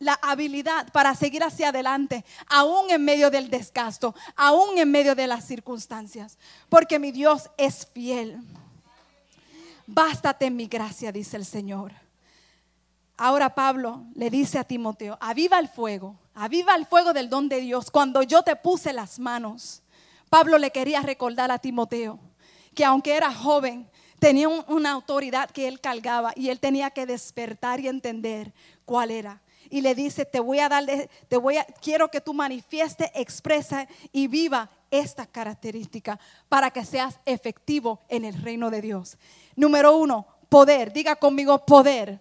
la 0.00 0.14
habilidad 0.20 0.90
para 0.90 1.14
seguir 1.14 1.44
hacia 1.44 1.68
adelante, 1.68 2.24
aún 2.48 2.90
en 2.90 3.04
medio 3.04 3.30
del 3.30 3.48
desgasto, 3.48 4.12
aún 4.34 4.76
en 4.76 4.90
medio 4.90 5.14
de 5.14 5.28
las 5.28 5.44
circunstancias, 5.44 6.36
porque 6.68 6.98
mi 6.98 7.12
Dios 7.12 7.48
es 7.56 7.86
fiel. 7.86 8.40
Bástate 9.86 10.46
en 10.46 10.56
mi 10.56 10.66
gracia, 10.66 11.12
dice 11.12 11.36
el 11.36 11.46
Señor. 11.46 12.07
Ahora 13.18 13.54
Pablo 13.54 14.04
le 14.14 14.30
dice 14.30 14.58
a 14.58 14.64
Timoteo, 14.64 15.18
aviva 15.20 15.58
el 15.58 15.68
fuego, 15.68 16.16
aviva 16.34 16.76
el 16.76 16.86
fuego 16.86 17.12
del 17.12 17.28
don 17.28 17.48
de 17.48 17.60
Dios 17.60 17.90
cuando 17.90 18.22
yo 18.22 18.42
te 18.42 18.54
puse 18.56 18.92
las 18.92 19.18
manos. 19.18 19.82
Pablo 20.30 20.56
le 20.56 20.70
quería 20.70 21.02
recordar 21.02 21.50
a 21.50 21.58
Timoteo 21.58 22.20
que 22.74 22.84
aunque 22.84 23.16
era 23.16 23.34
joven, 23.34 23.90
tenía 24.20 24.48
una 24.48 24.92
autoridad 24.92 25.50
que 25.50 25.66
él 25.66 25.80
cargaba 25.80 26.32
y 26.36 26.50
él 26.50 26.60
tenía 26.60 26.90
que 26.90 27.06
despertar 27.06 27.80
y 27.80 27.88
entender 27.88 28.54
cuál 28.84 29.10
era 29.10 29.42
y 29.70 29.80
le 29.80 29.94
dice, 29.94 30.24
te 30.24 30.40
voy 30.40 30.60
a 30.60 30.68
dar, 30.68 30.84
te 31.28 31.36
voy 31.36 31.56
a, 31.56 31.64
quiero 31.64 32.08
que 32.08 32.20
tú 32.20 32.34
manifieste, 32.34 33.10
expresa 33.14 33.86
y 34.12 34.26
viva 34.26 34.70
esta 34.90 35.26
característica 35.26 36.18
para 36.48 36.70
que 36.70 36.84
seas 36.84 37.18
efectivo 37.26 38.00
en 38.08 38.24
el 38.24 38.40
reino 38.40 38.70
de 38.70 38.80
Dios. 38.80 39.18
Número 39.56 39.96
uno, 39.96 40.26
poder. 40.48 40.92
Diga 40.92 41.16
conmigo 41.16 41.64
poder. 41.66 42.20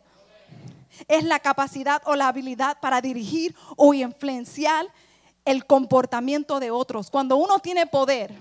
Es 1.07 1.23
la 1.23 1.39
capacidad 1.39 2.01
o 2.05 2.15
la 2.15 2.27
habilidad 2.27 2.79
para 2.79 3.01
dirigir 3.01 3.55
o 3.75 3.93
influenciar 3.93 4.87
el 5.45 5.65
comportamiento 5.65 6.59
de 6.59 6.71
otros. 6.71 7.09
Cuando 7.09 7.37
uno 7.37 7.59
tiene 7.59 7.87
poder, 7.87 8.35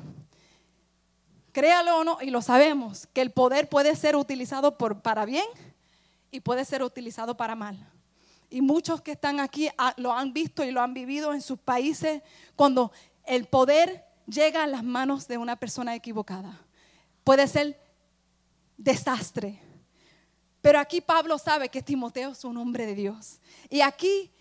créalo 1.52 1.98
o 1.98 2.04
no, 2.04 2.18
y 2.20 2.30
lo 2.30 2.42
sabemos, 2.42 3.06
que 3.12 3.20
el 3.20 3.30
poder 3.30 3.68
puede 3.68 3.94
ser 3.96 4.16
utilizado 4.16 4.76
por, 4.76 5.00
para 5.00 5.24
bien 5.24 5.46
y 6.30 6.40
puede 6.40 6.64
ser 6.64 6.82
utilizado 6.82 7.36
para 7.36 7.54
mal. 7.54 7.78
Y 8.50 8.60
muchos 8.60 9.00
que 9.00 9.12
están 9.12 9.40
aquí 9.40 9.68
ah, 9.78 9.94
lo 9.96 10.12
han 10.12 10.32
visto 10.32 10.64
y 10.64 10.70
lo 10.70 10.80
han 10.80 10.94
vivido 10.94 11.32
en 11.32 11.42
sus 11.42 11.58
países 11.58 12.22
cuando 12.54 12.92
el 13.24 13.46
poder 13.46 14.04
llega 14.26 14.64
a 14.64 14.66
las 14.66 14.84
manos 14.84 15.26
de 15.28 15.38
una 15.38 15.56
persona 15.56 15.94
equivocada. 15.94 16.60
Puede 17.24 17.46
ser 17.48 17.80
desastre. 18.76 19.60
Pero 20.66 20.80
aquí 20.80 21.00
Pablo 21.00 21.38
sabe 21.38 21.68
que 21.68 21.80
Timoteo 21.80 22.32
es 22.32 22.42
un 22.42 22.56
hombre 22.56 22.86
de 22.86 22.96
Dios. 22.96 23.38
Y 23.70 23.82
aquí 23.82 24.32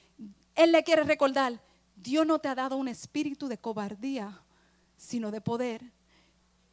él 0.55 0.71
le 0.71 0.83
quiere 0.83 1.03
recordar, 1.03 1.61
Dios 1.95 2.25
no 2.25 2.39
te 2.39 2.47
ha 2.47 2.55
dado 2.55 2.77
un 2.77 2.87
espíritu 2.87 3.47
de 3.47 3.59
cobardía, 3.59 4.41
sino 4.97 5.29
de 5.29 5.39
poder, 5.39 5.83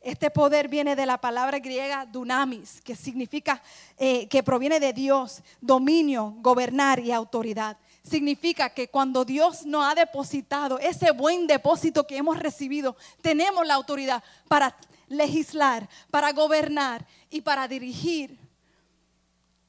este 0.01 0.31
poder 0.31 0.69
viene 0.69 0.97
de 0.97 1.05
la 1.05 1.21
palabra 1.21 1.59
griega 1.59 2.07
dunamis, 2.07 2.81
que 2.81 2.97
significa, 2.97 3.63
eh, 3.99 4.27
que 4.27 4.43
proviene 4.43 4.81
de 4.81 4.95
Dios, 4.95 5.43
dominio, 5.61 6.35
gobernar 6.39 7.01
y 7.01 7.13
autoridad. 7.13 7.77
Significa 8.03 8.71
que 8.71 8.89
cuando 8.89 9.23
Dios 9.23 9.67
nos 9.67 9.85
ha 9.87 9.95
depositado 9.95 10.79
ese 10.79 11.11
buen 11.11 11.47
depósito 11.47 12.07
que 12.07 12.17
hemos 12.17 12.39
recibido, 12.39 12.97
tenemos 13.21 13.67
la 13.67 13.75
autoridad 13.75 14.25
para 14.49 14.75
legislar, 15.09 15.91
para 16.11 16.33
gobernar 16.33 17.07
y 17.29 17.43
para 17.43 17.69
dirigir 17.69 18.42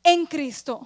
en 0.03 0.25
Cristo. 0.25 0.85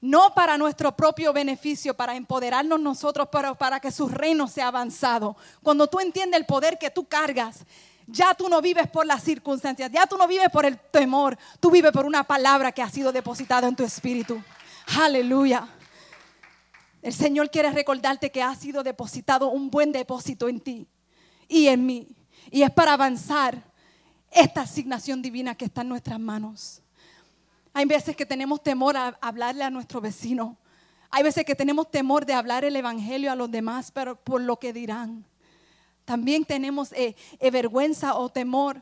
No 0.00 0.34
para 0.34 0.58
nuestro 0.58 0.94
propio 0.94 1.32
beneficio, 1.32 1.94
para 1.94 2.14
empoderarnos 2.14 2.78
nosotros, 2.78 3.28
pero 3.32 3.54
para 3.54 3.80
que 3.80 3.90
su 3.90 4.06
reino 4.08 4.46
sea 4.48 4.68
avanzado. 4.68 5.34
Cuando 5.62 5.86
tú 5.86 5.98
entiendes 5.98 6.38
el 6.38 6.46
poder 6.46 6.78
que 6.78 6.90
tú 6.90 7.06
cargas, 7.06 7.64
ya 8.06 8.34
tú 8.34 8.48
no 8.50 8.60
vives 8.60 8.88
por 8.88 9.06
las 9.06 9.22
circunstancias, 9.22 9.90
ya 9.90 10.06
tú 10.06 10.18
no 10.18 10.28
vives 10.28 10.50
por 10.50 10.66
el 10.66 10.78
temor, 10.78 11.38
tú 11.58 11.70
vives 11.70 11.90
por 11.90 12.04
una 12.04 12.22
palabra 12.24 12.70
que 12.70 12.82
ha 12.82 12.90
sido 12.90 13.12
depositada 13.12 13.66
en 13.66 13.76
tu 13.76 13.82
espíritu. 13.82 14.42
Aleluya. 15.00 15.66
El 17.00 17.12
Señor 17.12 17.50
quiere 17.50 17.70
recordarte 17.70 18.30
que 18.30 18.42
ha 18.42 18.54
sido 18.54 18.82
depositado 18.82 19.48
un 19.48 19.70
buen 19.70 19.92
depósito 19.92 20.48
en 20.48 20.60
ti 20.60 20.86
y 21.48 21.68
en 21.68 21.84
mí. 21.86 22.08
Y 22.50 22.62
es 22.62 22.70
para 22.70 22.92
avanzar 22.92 23.62
esta 24.30 24.62
asignación 24.62 25.22
divina 25.22 25.54
que 25.54 25.64
está 25.64 25.80
en 25.80 25.88
nuestras 25.88 26.20
manos. 26.20 26.82
Hay 27.74 27.86
veces 27.86 28.14
que 28.14 28.24
tenemos 28.24 28.62
temor 28.62 28.96
a 28.96 29.18
hablarle 29.20 29.64
a 29.64 29.70
nuestro 29.70 30.00
vecino. 30.00 30.56
Hay 31.10 31.24
veces 31.24 31.44
que 31.44 31.56
tenemos 31.56 31.90
temor 31.90 32.24
de 32.24 32.32
hablar 32.32 32.64
el 32.64 32.76
Evangelio 32.76 33.32
a 33.32 33.36
los 33.36 33.50
demás, 33.50 33.90
pero 33.90 34.14
por 34.16 34.40
lo 34.40 34.58
que 34.60 34.72
dirán. 34.72 35.26
También 36.04 36.44
tenemos 36.44 36.92
eh, 36.92 37.16
eh, 37.40 37.50
vergüenza 37.50 38.14
o 38.14 38.28
temor 38.28 38.80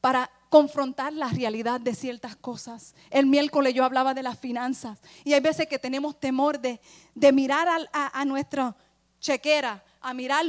para 0.00 0.30
confrontar 0.50 1.12
la 1.12 1.28
realidad 1.28 1.80
de 1.80 1.96
ciertas 1.96 2.36
cosas. 2.36 2.94
El 3.10 3.26
miércoles 3.26 3.74
yo 3.74 3.84
hablaba 3.84 4.14
de 4.14 4.22
las 4.22 4.38
finanzas 4.38 5.00
y 5.24 5.32
hay 5.32 5.40
veces 5.40 5.66
que 5.66 5.80
tenemos 5.80 6.20
temor 6.20 6.60
de, 6.60 6.80
mirar 7.32 7.66
a, 7.92 8.24
nuestra 8.24 8.76
chequera, 9.18 9.82
a 10.00 10.14
mirar 10.14 10.44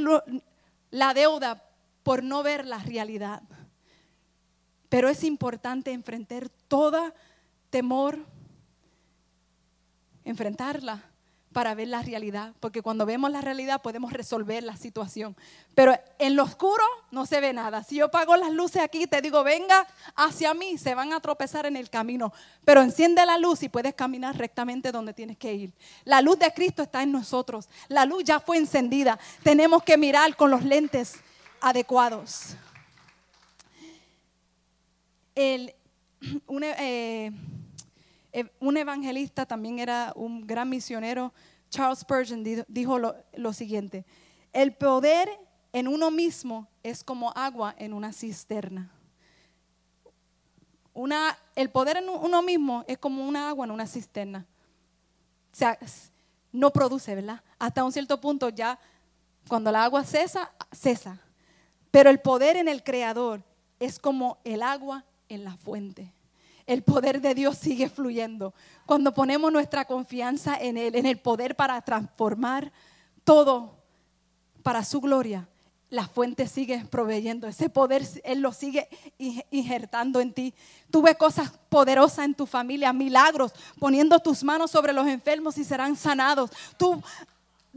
la 0.90 1.12
deuda 1.12 1.64
por 2.04 2.22
no 2.22 2.44
ver 2.44 2.64
la 2.66 2.78
realidad. 2.78 3.42
Pero 4.88 5.08
es 5.08 5.24
importante 5.24 5.90
enfrentar 5.90 6.48
todo 6.68 7.12
temor, 7.70 8.18
enfrentarla 10.24 11.04
para 11.52 11.74
ver 11.74 11.88
la 11.88 12.02
realidad, 12.02 12.52
porque 12.60 12.82
cuando 12.82 13.06
vemos 13.06 13.30
la 13.30 13.40
realidad 13.40 13.80
podemos 13.82 14.12
resolver 14.12 14.62
la 14.62 14.76
situación. 14.76 15.34
Pero 15.74 15.92
en 16.18 16.36
lo 16.36 16.44
oscuro 16.44 16.84
no 17.10 17.26
se 17.26 17.40
ve 17.40 17.52
nada. 17.52 17.82
Si 17.82 17.96
yo 17.96 18.06
apago 18.06 18.36
las 18.36 18.52
luces 18.52 18.82
aquí 18.82 19.04
y 19.04 19.06
te 19.06 19.22
digo, 19.22 19.42
venga 19.42 19.86
hacia 20.14 20.52
mí, 20.54 20.76
se 20.76 20.94
van 20.94 21.12
a 21.12 21.20
tropezar 21.20 21.66
en 21.66 21.76
el 21.76 21.88
camino. 21.88 22.32
Pero 22.64 22.82
enciende 22.82 23.24
la 23.24 23.38
luz 23.38 23.62
y 23.62 23.68
puedes 23.68 23.94
caminar 23.94 24.36
rectamente 24.36 24.92
donde 24.92 25.14
tienes 25.14 25.38
que 25.38 25.54
ir. 25.54 25.72
La 26.04 26.20
luz 26.20 26.38
de 26.38 26.52
Cristo 26.52 26.82
está 26.82 27.02
en 27.02 27.12
nosotros. 27.12 27.68
La 27.88 28.04
luz 28.04 28.24
ya 28.24 28.40
fue 28.40 28.58
encendida. 28.58 29.18
Tenemos 29.42 29.82
que 29.82 29.96
mirar 29.96 30.36
con 30.36 30.50
los 30.50 30.64
lentes 30.64 31.14
adecuados. 31.60 32.54
El, 35.34 35.74
eh, 36.62 37.32
un 38.60 38.76
evangelista 38.76 39.46
también 39.46 39.78
era 39.78 40.12
un 40.16 40.46
gran 40.46 40.68
misionero, 40.68 41.32
Charles 41.70 42.00
Spurgeon, 42.00 42.44
dijo 42.68 42.98
lo, 42.98 43.52
siguiente, 43.52 44.04
el 44.52 44.74
poder 44.74 45.28
en 45.72 45.88
uno 45.88 46.10
mismo 46.10 46.68
es 46.82 47.04
como 47.04 47.30
agua 47.36 47.74
en 47.78 47.92
una 47.92 48.12
cisterna. 48.12 48.90
El 51.54 51.70
poder 51.70 51.98
en 51.98 52.08
uno 52.08 52.42
mismo 52.42 52.84
es 52.88 52.98
como 52.98 53.26
una 53.26 53.48
agua 53.48 53.66
en 53.66 53.70
una 53.70 53.86
cisterna. 53.86 54.46
O 55.52 55.56
sea, 55.56 55.78
no 56.50 56.72
produce, 56.72 57.14
¿verdad? 57.14 57.42
Hasta 57.58 57.84
un 57.84 57.92
cierto 57.92 58.20
punto 58.20 58.48
ya, 58.48 58.78
cuando 59.48 59.70
la 59.70 59.84
agua 59.84 60.02
cesa, 60.04 60.50
cesa. 60.72 61.20
Pero 61.90 62.10
el 62.10 62.18
poder 62.18 62.56
en 62.56 62.68
el 62.68 62.82
creador 62.82 63.42
es 63.78 63.98
como 63.98 64.38
el 64.44 64.62
agua 64.62 65.04
en 65.28 65.44
la 65.44 65.56
fuente 65.56 66.12
el 66.68 66.82
poder 66.82 67.22
de 67.22 67.34
Dios 67.34 67.56
sigue 67.56 67.88
fluyendo. 67.88 68.54
Cuando 68.84 69.14
ponemos 69.14 69.50
nuestra 69.50 69.86
confianza 69.86 70.54
en 70.54 70.76
Él, 70.76 70.94
en 70.94 71.06
el 71.06 71.18
poder 71.18 71.56
para 71.56 71.80
transformar 71.80 72.70
todo 73.24 73.74
para 74.62 74.84
su 74.84 75.00
gloria, 75.00 75.48
la 75.88 76.06
fuente 76.06 76.46
sigue 76.46 76.84
proveyendo. 76.90 77.48
Ese 77.48 77.70
poder 77.70 78.06
Él 78.22 78.40
lo 78.40 78.52
sigue 78.52 78.86
injertando 79.50 80.20
en 80.20 80.34
ti. 80.34 80.54
Tú 80.90 81.00
ves 81.00 81.16
cosas 81.16 81.50
poderosas 81.70 82.26
en 82.26 82.34
tu 82.34 82.44
familia, 82.44 82.92
milagros, 82.92 83.54
poniendo 83.80 84.20
tus 84.20 84.44
manos 84.44 84.70
sobre 84.70 84.92
los 84.92 85.06
enfermos 85.06 85.56
y 85.56 85.64
serán 85.64 85.96
sanados. 85.96 86.50
Tú 86.76 87.02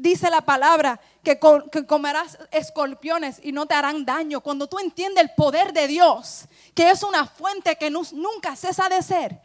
dice 0.01 0.29
la 0.29 0.41
palabra 0.41 0.99
que, 1.23 1.39
comerás 1.87 2.37
escorpiones 2.51 3.39
y 3.43 3.51
no 3.51 3.67
te 3.67 3.75
harán 3.75 4.03
daño. 4.03 4.41
Cuando 4.41 4.67
tú 4.67 4.79
entiendes 4.79 5.23
el 5.23 5.31
poder 5.35 5.73
de 5.73 5.87
Dios, 5.87 6.45
que 6.73 6.89
es 6.89 7.03
una 7.03 7.25
fuente 7.27 7.75
que 7.75 7.91
nunca 7.91 8.55
cesa 8.55 8.89
de 8.89 9.01
ser, 9.03 9.39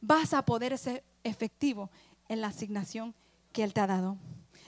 vas 0.00 0.34
a 0.34 0.44
poder 0.44 0.76
ser 0.76 1.02
efectivo 1.24 1.90
en 2.28 2.40
la 2.40 2.48
asignación 2.48 3.14
que 3.52 3.64
Él 3.64 3.72
te 3.72 3.80
ha 3.80 3.86
dado. 3.86 4.16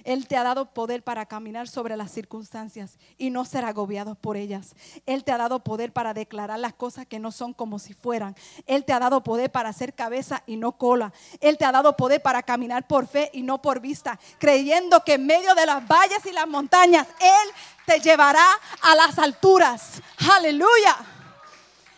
Él 0.05 0.27
te 0.27 0.37
ha 0.37 0.43
dado 0.43 0.73
poder 0.73 1.03
para 1.03 1.27
caminar 1.27 1.69
sobre 1.69 1.97
las 1.97 2.11
circunstancias 2.11 2.98
y 3.19 3.31
no 3.31 3.44
ser 3.44 3.65
agobiado 3.65 4.15
por 4.15 4.37
ellas. 4.37 4.75
Él 5.07 5.25
te 5.25 5.33
ha 5.33 5.38
dado 5.38 5.65
poder 5.65 5.92
para 5.92 6.15
declarar 6.15 6.59
las 6.59 6.75
cosas 6.75 7.07
que 7.07 7.19
no 7.19 7.33
son 7.33 7.53
como 7.55 7.79
si 7.79 7.94
fueran. 7.94 8.37
Él 8.67 8.85
te 8.85 8.92
ha 8.92 8.98
dado 8.98 9.23
poder 9.23 9.50
para 9.50 9.73
ser 9.73 9.94
cabeza 9.94 10.42
y 10.46 10.57
no 10.57 10.73
cola. 10.73 11.13
Él 11.40 11.59
te 11.59 11.65
ha 11.65 11.73
dado 11.73 11.96
poder 11.96 12.23
para 12.23 12.42
caminar 12.42 12.87
por 12.87 13.07
fe 13.07 13.31
y 13.33 13.42
no 13.42 13.63
por 13.63 13.81
vista, 13.81 14.19
creyendo 14.38 15.05
que 15.05 15.15
en 15.15 15.27
medio 15.27 15.55
de 15.55 15.67
las 15.67 15.87
valles 15.87 16.25
y 16.27 16.33
las 16.33 16.48
montañas 16.48 17.07
Él 17.21 17.50
te 17.87 18.00
llevará 18.00 18.46
a 18.83 18.94
las 18.94 19.19
alturas. 19.19 20.03
Aleluya. 20.37 20.96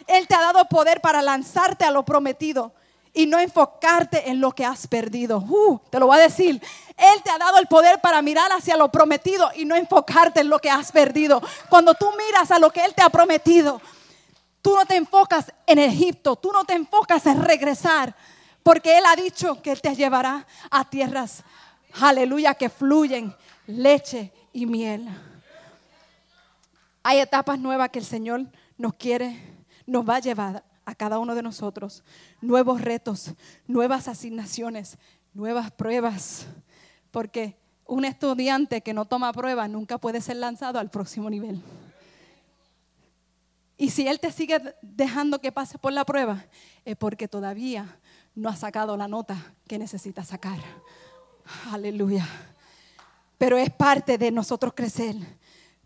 Él 0.06 0.28
te 0.28 0.34
ha 0.34 0.40
dado 0.40 0.66
poder 0.66 1.00
para 1.00 1.22
lanzarte 1.22 1.84
a 1.84 1.90
lo 1.90 2.04
prometido 2.04 2.72
y 3.14 3.26
no 3.26 3.38
enfocarte 3.38 4.28
en 4.28 4.40
lo 4.40 4.50
que 4.50 4.64
has 4.64 4.88
perdido. 4.88 5.38
Uh, 5.38 5.78
te 5.88 6.00
lo 6.00 6.08
voy 6.08 6.18
a 6.18 6.22
decir. 6.22 6.60
Él 6.96 7.22
te 7.22 7.30
ha 7.30 7.38
dado 7.38 7.58
el 7.58 7.68
poder 7.68 8.00
para 8.00 8.20
mirar 8.20 8.50
hacia 8.52 8.76
lo 8.76 8.90
prometido 8.90 9.50
y 9.54 9.64
no 9.64 9.76
enfocarte 9.76 10.40
en 10.40 10.48
lo 10.48 10.58
que 10.58 10.68
has 10.68 10.90
perdido. 10.90 11.40
Cuando 11.70 11.94
tú 11.94 12.10
miras 12.18 12.50
a 12.50 12.58
lo 12.58 12.70
que 12.70 12.84
Él 12.84 12.92
te 12.92 13.02
ha 13.02 13.08
prometido, 13.08 13.80
tú 14.60 14.74
no 14.74 14.84
te 14.84 14.96
enfocas 14.96 15.52
en 15.66 15.78
Egipto, 15.78 16.34
tú 16.36 16.50
no 16.52 16.64
te 16.64 16.74
enfocas 16.74 17.24
en 17.26 17.42
regresar, 17.42 18.14
porque 18.64 18.98
Él 18.98 19.04
ha 19.06 19.14
dicho 19.14 19.62
que 19.62 19.70
Él 19.70 19.80
te 19.80 19.94
llevará 19.94 20.46
a 20.70 20.84
tierras, 20.88 21.44
aleluya, 22.00 22.54
que 22.54 22.68
fluyen 22.68 23.34
leche 23.66 24.32
y 24.52 24.66
miel. 24.66 25.08
Hay 27.02 27.20
etapas 27.20 27.58
nuevas 27.58 27.90
que 27.90 27.98
el 28.00 28.04
Señor 28.04 28.46
nos 28.76 28.94
quiere, 28.94 29.38
nos 29.86 30.08
va 30.08 30.16
a 30.16 30.20
llevar 30.20 30.64
a 30.84 30.94
cada 30.94 31.18
uno 31.18 31.34
de 31.34 31.42
nosotros. 31.42 32.02
Nuevos 32.40 32.80
retos, 32.80 33.34
nuevas 33.66 34.08
asignaciones, 34.08 34.98
nuevas 35.32 35.70
pruebas. 35.70 36.46
Porque 37.10 37.56
un 37.86 38.04
estudiante 38.04 38.80
que 38.80 38.94
no 38.94 39.04
toma 39.04 39.32
pruebas 39.32 39.68
nunca 39.70 39.98
puede 39.98 40.20
ser 40.20 40.36
lanzado 40.36 40.78
al 40.78 40.90
próximo 40.90 41.30
nivel. 41.30 41.62
Y 43.76 43.90
si 43.90 44.06
Él 44.06 44.20
te 44.20 44.30
sigue 44.30 44.58
dejando 44.82 45.40
que 45.40 45.52
pase 45.52 45.78
por 45.78 45.92
la 45.92 46.04
prueba, 46.04 46.44
es 46.84 46.96
porque 46.96 47.28
todavía 47.28 47.98
no 48.34 48.48
ha 48.48 48.56
sacado 48.56 48.96
la 48.96 49.08
nota 49.08 49.54
que 49.66 49.78
necesita 49.78 50.24
sacar. 50.24 50.58
Aleluya. 51.70 52.26
Pero 53.36 53.58
es 53.58 53.70
parte 53.70 54.16
de 54.16 54.30
nosotros 54.30 54.72
crecer 54.74 55.16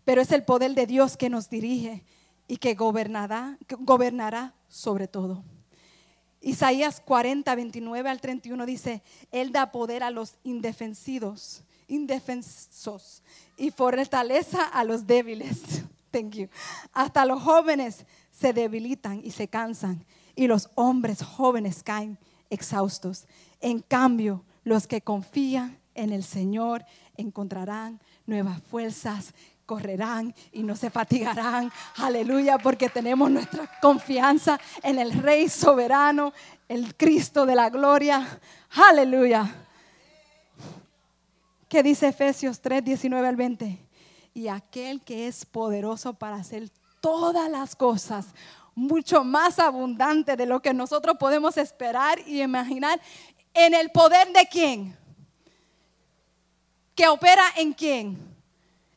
pero 0.09 0.21
es 0.21 0.31
el 0.31 0.43
poder 0.43 0.73
de 0.73 0.87
Dios 0.87 1.17
que 1.17 1.29
nos 1.29 1.51
dirige 1.51 2.03
y 2.49 2.57
que 2.57 2.73
gobernará, 2.73 4.53
sobre 4.67 5.07
todo. 5.07 5.43
Isaías 6.41 6.99
40, 6.99 7.53
29 7.53 8.09
al 8.09 8.19
31 8.19 8.65
dice, 8.65 9.03
Él 9.31 9.51
da 9.51 9.71
poder 9.71 10.03
a 10.03 10.09
los 10.09 10.35
indefensidos, 10.43 11.63
indefensos 11.87 13.23
y 13.55 13.69
fortaleza 13.69 14.63
a 14.63 14.83
los 14.83 15.05
débiles. 15.05 15.61
Thank 16.11 16.35
you. 16.35 16.49
Hasta 16.91 17.23
los 17.25 17.41
jóvenes 17.43 18.05
se 18.31 18.51
debilitan 18.51 19.21
y 19.23 19.29
se 19.29 19.47
cansan 19.47 20.03
y 20.35 20.47
los 20.47 20.71
hombres 20.73 21.21
jóvenes 21.21 21.83
caen 21.83 22.17
exhaustos. 22.49 23.27
En 23.61 23.79
cambio, 23.79 24.43
los 24.63 24.87
que 24.87 25.01
confían 25.01 25.77
en 25.93 26.11
el 26.11 26.23
Señor 26.23 26.83
encontrarán 27.15 27.99
nuevas 28.25 28.59
fuerzas, 28.63 29.35
correrán 29.69 30.33
y 30.51 30.63
no 30.63 30.75
se 30.75 30.89
fatigarán. 30.89 31.71
Aleluya, 31.97 32.57
porque 32.57 32.89
tenemos 32.89 33.29
nuestra 33.29 33.69
confianza 33.79 34.59
en 34.81 34.97
el 34.97 35.13
Rey 35.13 35.47
soberano, 35.47 36.33
el 36.67 36.95
Cristo 36.95 37.45
de 37.45 37.53
la 37.53 37.69
gloria. 37.69 38.39
Aleluya. 38.89 39.47
¿Qué 41.67 41.83
dice 41.83 42.07
Efesios 42.07 42.59
3, 42.59 42.83
19 42.83 43.27
al 43.27 43.35
20? 43.35 43.77
Y 44.33 44.47
aquel 44.47 45.01
que 45.01 45.27
es 45.27 45.45
poderoso 45.45 46.15
para 46.15 46.37
hacer 46.37 46.71
todas 46.99 47.47
las 47.51 47.75
cosas 47.75 48.25
mucho 48.73 49.23
más 49.23 49.59
abundante 49.59 50.35
de 50.35 50.47
lo 50.47 50.63
que 50.63 50.73
nosotros 50.73 51.15
podemos 51.19 51.57
esperar 51.57 52.17
y 52.25 52.41
imaginar. 52.41 52.99
¿En 53.53 53.75
el 53.75 53.91
poder 53.91 54.33
de 54.33 54.47
quién? 54.49 54.97
¿Que 56.95 57.07
opera 57.07 57.43
en 57.55 57.73
quién? 57.73 58.28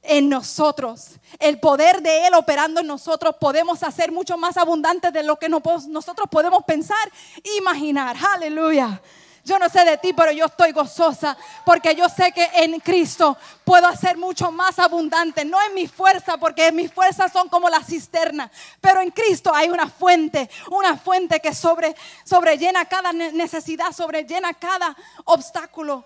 En 0.03 0.29
nosotros. 0.29 1.13
El 1.39 1.61
poder 1.61 2.03
de 2.03 2.27
Él 2.27 2.35
operando 2.35 2.81
en 2.81 2.87
nosotros 2.87 3.37
podemos 3.41 3.83
hacer 3.83 4.13
mucho 4.13 4.37
más 4.37 4.57
abundante 4.57 5.11
de 5.11 5.23
lo 5.23 5.39
que 5.39 5.49
nosotros 5.49 6.29
podemos 6.31 6.65
pensar 6.65 7.11
e 7.43 7.57
imaginar. 7.57 8.17
Aleluya. 8.35 9.01
Yo 9.45 9.59
no 9.59 9.69
sé 9.69 9.85
de 9.85 9.99
ti, 9.99 10.13
pero 10.13 10.31
yo 10.31 10.47
estoy 10.47 10.71
gozosa 10.71 11.37
porque 11.65 11.97
yo 11.97 12.09
sé 12.09 12.31
que 12.31 12.49
en 12.55 12.79
Cristo 12.79 13.37
puedo 13.65 13.89
hacer 13.89 14.17
mucho 14.17 14.53
más 14.53 14.79
abundante. 14.79 15.45
No 15.45 15.61
en 15.63 15.75
mi 15.75 15.89
fuerza, 15.89 16.37
porque 16.37 16.71
mis 16.71 16.93
fuerzas 16.93 17.33
son 17.33 17.49
como 17.49 17.69
la 17.69 17.83
cisterna, 17.83 18.51
pero 18.81 19.01
en 19.01 19.11
Cristo 19.11 19.53
hay 19.53 19.69
una 19.69 19.89
fuente, 19.89 20.49
una 20.71 20.97
fuente 20.97 21.41
que 21.41 21.55
sobre, 21.55 21.97
sobrellena 22.25 22.85
cada 22.85 23.13
necesidad, 23.13 23.91
sobrellena 23.91 24.55
cada 24.55 24.97
obstáculo 25.25 26.05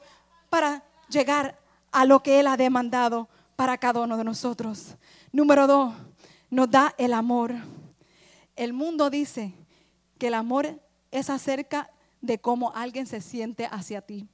para 0.49 0.83
llegar 1.11 1.59
a 1.93 2.07
lo 2.07 2.23
que 2.23 2.41
Él 2.41 2.47
ha 2.47 2.57
demandado 2.57 3.29
para 3.57 3.79
cada 3.79 4.01
uno 4.01 4.17
de 4.17 4.25
nosotros. 4.25 4.95
Número 5.33 5.67
dos, 5.67 5.95
nos 6.51 6.71
da 6.71 6.95
el 6.99 7.13
amor. 7.13 7.55
El 8.55 8.73
mundo 8.73 9.11
dice 9.11 9.55
que 10.19 10.29
el 10.29 10.35
amor 10.35 10.81
es 11.11 11.31
acerca 11.31 11.91
de 12.21 12.39
cómo 12.39 12.73
alguien 12.75 13.07
se 13.07 13.21
siente 13.21 13.67
hacia 13.67 14.03
ti. 14.03 14.29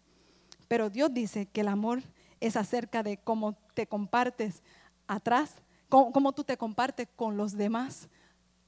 Pero 0.68 0.90
Dios 0.90 1.12
dice 1.12 1.46
que 1.46 1.60
el 1.60 1.68
amor 1.68 2.02
es 2.40 2.56
acerca 2.56 3.02
de 3.02 3.18
cómo 3.18 3.56
te 3.74 3.86
compartes 3.86 4.62
atrás, 5.06 5.54
cómo, 5.88 6.32
tú 6.32 6.44
te 6.44 6.56
compartes 6.56 7.08
con 7.14 7.36
los 7.36 7.56
demás 7.56 8.08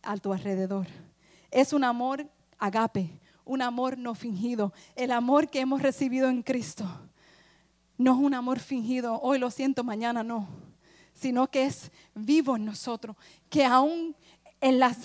a 0.02 0.16
tu 0.16 0.32
alrededor. 0.32 0.86
Es 1.50 1.72
un 1.72 1.82
amor 1.84 2.28
agape, 2.58 3.10
un 3.44 3.62
amor 3.62 3.98
no 3.98 4.14
fingido, 4.14 4.72
el 4.94 5.10
amor 5.10 5.48
que 5.48 5.60
hemos 5.60 5.82
recibido 5.82 6.28
en 6.28 6.42
Cristo. 6.42 6.84
No 7.96 8.12
es 8.12 8.18
un 8.18 8.34
amor 8.34 8.58
fingido, 8.58 9.20
hoy 9.20 9.38
lo 9.38 9.50
siento, 9.50 9.84
mañana 9.84 10.24
no, 10.24 10.48
sino 11.14 11.48
que 11.48 11.64
es 11.64 11.92
vivo 12.14 12.56
en 12.56 12.64
nosotros, 12.64 13.16
que 13.48 13.64
aún 13.64 14.16
en 14.60 14.80
las 14.80 14.96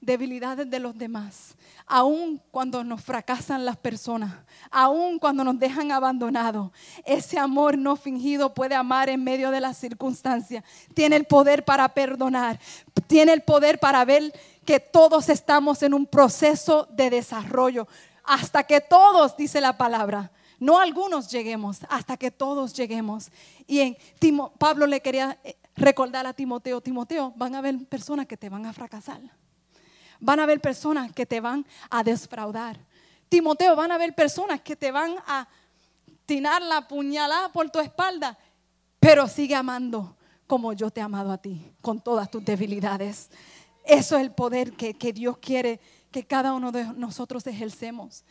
debilidades 0.00 0.68
de 0.68 0.80
los 0.80 0.98
demás, 0.98 1.56
aún 1.86 2.40
cuando 2.50 2.82
nos 2.84 3.02
fracasan 3.02 3.64
las 3.64 3.76
personas, 3.76 4.32
aún 4.70 5.18
cuando 5.18 5.44
nos 5.44 5.58
dejan 5.58 5.90
abandonados, 5.92 6.70
ese 7.04 7.38
amor 7.38 7.78
no 7.78 7.96
fingido 7.96 8.52
puede 8.52 8.74
amar 8.74 9.08
en 9.08 9.22
medio 9.22 9.50
de 9.50 9.60
las 9.60 9.76
circunstancias. 9.76 10.64
Tiene 10.94 11.16
el 11.16 11.24
poder 11.24 11.64
para 11.64 11.88
perdonar, 11.88 12.58
tiene 13.06 13.32
el 13.32 13.42
poder 13.42 13.78
para 13.78 14.04
ver 14.04 14.32
que 14.64 14.80
todos 14.80 15.28
estamos 15.28 15.82
en 15.82 15.94
un 15.94 16.06
proceso 16.06 16.88
de 16.90 17.10
desarrollo, 17.10 17.86
hasta 18.24 18.64
que 18.64 18.80
todos, 18.80 19.36
dice 19.36 19.60
la 19.60 19.76
palabra, 19.76 20.30
no 20.62 20.78
algunos 20.78 21.28
lleguemos, 21.28 21.80
hasta 21.88 22.16
que 22.16 22.30
todos 22.30 22.72
lleguemos. 22.72 23.32
Y 23.66 23.80
en 23.80 23.96
Pablo 24.58 24.86
le 24.86 25.00
quería 25.00 25.36
eh, 25.42 25.56
recordar 25.74 26.24
a 26.24 26.32
Timoteo, 26.32 26.80
Timoteo, 26.80 27.32
van 27.34 27.56
a 27.56 27.58
haber 27.58 27.84
personas 27.86 28.26
que 28.26 28.36
te 28.36 28.48
van 28.48 28.64
a 28.64 28.72
fracasar. 28.72 29.20
Van 30.20 30.38
a 30.38 30.44
haber 30.44 30.60
personas 30.60 31.12
que 31.12 31.26
te 31.26 31.40
van 31.40 31.66
a 31.90 32.04
defraudar. 32.04 32.78
Timoteo, 33.28 33.74
van 33.74 33.90
a 33.90 33.96
haber 33.96 34.14
personas 34.14 34.60
que 34.60 34.76
te 34.76 34.92
van 34.92 35.16
a 35.26 35.48
tirar 36.26 36.62
la 36.62 36.86
puñalada 36.86 37.50
por 37.50 37.68
tu 37.68 37.80
espalda, 37.80 38.38
pero 39.00 39.26
sigue 39.26 39.56
amando 39.56 40.16
como 40.46 40.74
yo 40.74 40.92
te 40.92 41.00
he 41.00 41.02
amado 41.02 41.32
a 41.32 41.38
ti, 41.38 41.72
con 41.80 42.00
todas 42.00 42.30
tus 42.30 42.44
debilidades. 42.44 43.30
Eso 43.84 44.16
es 44.16 44.22
el 44.22 44.30
poder 44.30 44.74
que 44.74 45.12
Dios 45.12 45.38
quiere 45.38 45.80
que 46.12 46.24
cada 46.24 46.52
uno 46.52 46.70
de 46.70 46.84
nosotros 46.84 47.44
ejercemos. 47.48 48.22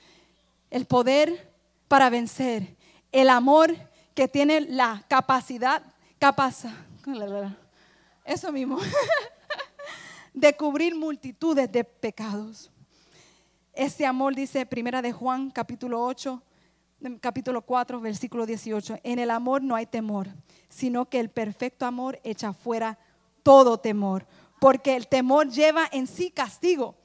El 0.69 0.85
poder 0.85 1.50
para 1.91 2.09
vencer. 2.09 2.77
El 3.11 3.29
amor 3.29 3.75
que 4.13 4.29
tiene 4.29 4.61
la 4.61 5.03
capacidad, 5.09 5.83
capaz, 6.19 6.63
eso 8.23 8.49
mismo, 8.53 8.77
de 10.33 10.55
cubrir 10.55 10.95
multitudes 10.95 11.69
de 11.69 11.83
pecados. 11.83 12.71
Este 13.73 14.05
amor 14.05 14.33
dice 14.35 14.65
Primera 14.65 15.01
de 15.01 15.11
Juan, 15.11 15.51
capítulo 15.51 16.01
8, 16.05 16.41
capítulo 17.19 17.61
4, 17.61 17.99
versículo 17.99 18.45
18. 18.45 18.99
En 19.03 19.19
el 19.19 19.29
amor 19.29 19.61
no 19.61 19.75
hay 19.75 19.85
temor, 19.85 20.29
sino 20.69 21.09
que 21.09 21.19
el 21.19 21.29
perfecto 21.29 21.85
amor 21.85 22.21
echa 22.23 22.53
fuera 22.53 22.97
todo 23.43 23.77
temor, 23.77 24.25
porque 24.61 24.95
el 24.95 25.09
temor 25.09 25.49
lleva 25.49 25.89
en 25.91 26.07
sí 26.07 26.31
castigo. 26.31 26.95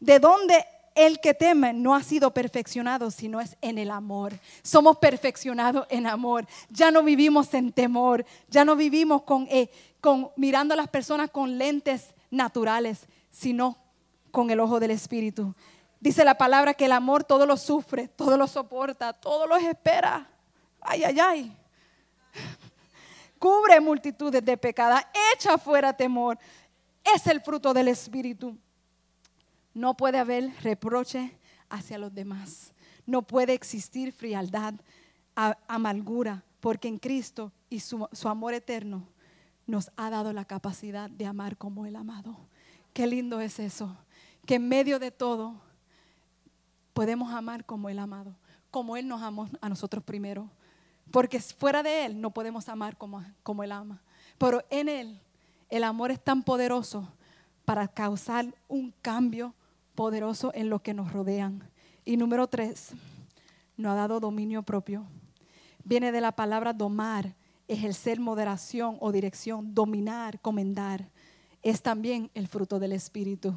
¿De 0.00 0.18
dónde 0.18 0.66
el 0.94 1.20
que 1.20 1.34
teme 1.34 1.72
no 1.72 1.94
ha 1.94 2.02
sido 2.02 2.32
perfeccionado, 2.32 3.10
sino 3.10 3.40
es 3.40 3.56
en 3.60 3.78
el 3.78 3.90
amor. 3.90 4.32
Somos 4.62 4.98
perfeccionados 4.98 5.86
en 5.90 6.06
amor. 6.06 6.46
Ya 6.70 6.90
no 6.90 7.02
vivimos 7.02 7.52
en 7.54 7.72
temor, 7.72 8.24
ya 8.48 8.64
no 8.64 8.76
vivimos 8.76 9.22
con, 9.22 9.46
eh, 9.50 9.70
con 10.00 10.30
mirando 10.36 10.74
a 10.74 10.76
las 10.76 10.88
personas 10.88 11.30
con 11.30 11.58
lentes 11.58 12.14
naturales, 12.30 13.06
sino 13.30 13.76
con 14.30 14.50
el 14.50 14.60
ojo 14.60 14.78
del 14.78 14.92
Espíritu. 14.92 15.54
Dice 16.00 16.24
la 16.24 16.36
palabra 16.36 16.74
que 16.74 16.84
el 16.84 16.92
amor 16.92 17.24
todo 17.24 17.46
lo 17.46 17.56
sufre, 17.56 18.08
todo 18.08 18.36
lo 18.36 18.46
soporta, 18.46 19.12
todo 19.12 19.46
lo 19.46 19.56
espera. 19.56 20.28
Ay, 20.80 21.02
ay, 21.04 21.20
ay. 21.20 21.56
Cubre 23.38 23.80
multitudes 23.80 24.44
de 24.44 24.56
pecados, 24.56 25.00
echa 25.34 25.58
fuera 25.58 25.92
temor. 25.92 26.38
Es 27.02 27.26
el 27.26 27.40
fruto 27.40 27.72
del 27.74 27.88
Espíritu. 27.88 28.56
No 29.74 29.96
puede 29.96 30.18
haber 30.18 30.54
reproche 30.62 31.36
hacia 31.68 31.98
los 31.98 32.14
demás. 32.14 32.72
No 33.06 33.22
puede 33.22 33.52
existir 33.52 34.12
frialdad, 34.12 34.74
amargura, 35.34 36.44
porque 36.60 36.88
en 36.88 36.98
Cristo 36.98 37.52
y 37.68 37.80
su, 37.80 38.08
amor 38.24 38.54
eterno 38.54 39.06
nos 39.66 39.90
ha 39.96 40.10
dado 40.10 40.32
la 40.32 40.44
capacidad 40.44 41.10
de 41.10 41.26
amar 41.26 41.56
como 41.56 41.86
el 41.86 41.96
amado. 41.96 42.36
Qué 42.92 43.06
lindo 43.06 43.40
es 43.40 43.58
eso. 43.58 43.96
Que 44.46 44.54
en 44.54 44.68
medio 44.68 44.98
de 44.98 45.10
todo 45.10 45.60
podemos 46.92 47.34
amar 47.34 47.66
como 47.66 47.88
Él 47.88 47.98
amado, 47.98 48.36
como 48.70 48.96
Él 48.96 49.08
nos 49.08 49.22
amó 49.22 49.48
a 49.60 49.68
nosotros 49.68 50.04
primero. 50.04 50.48
Porque 51.10 51.40
fuera 51.40 51.82
de 51.82 52.06
Él 52.06 52.20
no 52.20 52.30
podemos 52.30 52.68
amar 52.68 52.96
como, 52.96 53.22
como 53.42 53.64
Él 53.64 53.72
ama. 53.72 54.00
Pero 54.38 54.64
en 54.70 54.88
Él 54.88 55.20
el 55.68 55.84
amor 55.84 56.10
es 56.10 56.22
tan 56.22 56.42
poderoso 56.42 57.08
para 57.64 57.88
causar 57.88 58.54
un 58.68 58.94
cambio 59.02 59.54
poderoso 59.94 60.52
en 60.54 60.70
lo 60.70 60.80
que 60.80 60.94
nos 60.94 61.12
rodean. 61.12 61.62
Y 62.04 62.16
número 62.16 62.46
tres, 62.46 62.92
no 63.76 63.90
ha 63.90 63.94
dado 63.94 64.20
dominio 64.20 64.62
propio. 64.62 65.06
Viene 65.84 66.12
de 66.12 66.20
la 66.20 66.32
palabra 66.32 66.72
domar, 66.72 67.34
ejercer 67.68 68.20
moderación 68.20 68.96
o 69.00 69.12
dirección, 69.12 69.74
dominar, 69.74 70.40
comendar. 70.40 71.08
Es 71.62 71.82
también 71.82 72.30
el 72.34 72.48
fruto 72.48 72.78
del 72.78 72.92
Espíritu. 72.92 73.54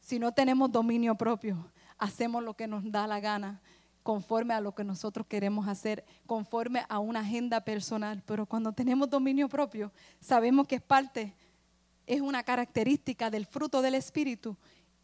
Si 0.00 0.18
no 0.18 0.32
tenemos 0.32 0.70
dominio 0.70 1.14
propio, 1.14 1.70
hacemos 1.98 2.42
lo 2.42 2.54
que 2.54 2.66
nos 2.66 2.90
da 2.90 3.06
la 3.06 3.20
gana, 3.20 3.60
conforme 4.02 4.54
a 4.54 4.60
lo 4.60 4.72
que 4.72 4.84
nosotros 4.84 5.26
queremos 5.26 5.66
hacer, 5.66 6.04
conforme 6.26 6.84
a 6.88 7.00
una 7.00 7.20
agenda 7.20 7.62
personal. 7.62 8.22
Pero 8.24 8.46
cuando 8.46 8.72
tenemos 8.72 9.10
dominio 9.10 9.48
propio, 9.48 9.90
sabemos 10.20 10.68
que 10.68 10.76
es 10.76 10.82
parte, 10.82 11.34
es 12.06 12.20
una 12.20 12.44
característica 12.44 13.30
del 13.30 13.46
fruto 13.46 13.82
del 13.82 13.96
Espíritu. 13.96 14.56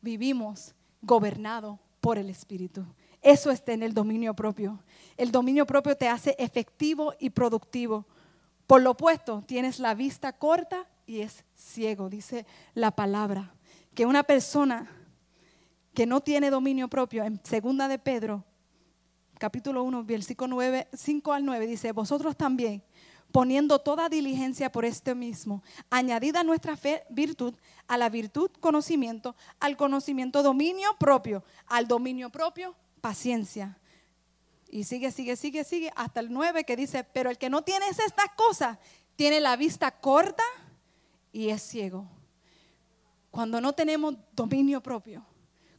Vivimos 0.02 0.74
gobernados 1.00 1.78
por 2.00 2.18
el 2.18 2.28
Espíritu. 2.28 2.84
Eso 3.22 3.50
está 3.50 3.72
en 3.72 3.82
el 3.82 3.94
dominio 3.94 4.34
propio. 4.34 4.82
El 5.16 5.32
dominio 5.32 5.64
propio 5.64 5.96
te 5.96 6.08
hace 6.08 6.36
efectivo 6.38 7.14
y 7.18 7.30
productivo. 7.30 8.04
Por 8.66 8.82
lo 8.82 8.90
opuesto, 8.90 9.42
tienes 9.46 9.78
la 9.78 9.94
vista 9.94 10.32
corta 10.32 10.86
y 11.06 11.20
es 11.20 11.44
ciego, 11.54 12.10
dice 12.10 12.44
la 12.74 12.90
palabra. 12.90 13.54
Que 13.94 14.04
una 14.04 14.24
persona 14.24 14.90
que 15.94 16.04
no 16.04 16.20
tiene 16.20 16.50
dominio 16.50 16.88
propio, 16.88 17.24
en 17.24 17.40
segunda 17.44 17.88
de 17.88 17.98
Pedro 17.98 18.44
capítulo 19.42 19.82
1, 19.82 20.04
versículo 20.04 20.54
9, 20.54 20.86
5 20.92 21.32
al 21.32 21.44
9, 21.44 21.66
dice, 21.66 21.90
vosotros 21.90 22.36
también, 22.36 22.80
poniendo 23.32 23.78
toda 23.78 24.10
diligencia 24.10 24.70
por 24.70 24.84
este 24.84 25.14
mismo, 25.14 25.62
añadida 25.90 26.44
nuestra 26.44 26.76
fe 26.76 27.02
virtud, 27.08 27.54
a 27.88 27.96
la 27.96 28.10
virtud 28.10 28.50
conocimiento, 28.60 29.34
al 29.58 29.76
conocimiento 29.76 30.42
dominio 30.42 30.94
propio, 30.98 31.42
al 31.66 31.88
dominio 31.88 32.30
propio 32.30 32.76
paciencia. 33.00 33.78
Y 34.68 34.84
sigue, 34.84 35.10
sigue, 35.10 35.36
sigue, 35.36 35.64
sigue, 35.64 35.90
hasta 35.96 36.20
el 36.20 36.32
9 36.32 36.64
que 36.64 36.76
dice, 36.76 37.04
pero 37.04 37.30
el 37.30 37.38
que 37.38 37.50
no 37.50 37.62
tiene 37.62 37.88
estas 37.88 38.30
cosas, 38.36 38.78
tiene 39.16 39.40
la 39.40 39.56
vista 39.56 39.90
corta 39.90 40.44
y 41.32 41.48
es 41.48 41.62
ciego. 41.62 42.06
Cuando 43.30 43.60
no 43.60 43.72
tenemos 43.72 44.14
dominio 44.34 44.82
propio, 44.82 45.24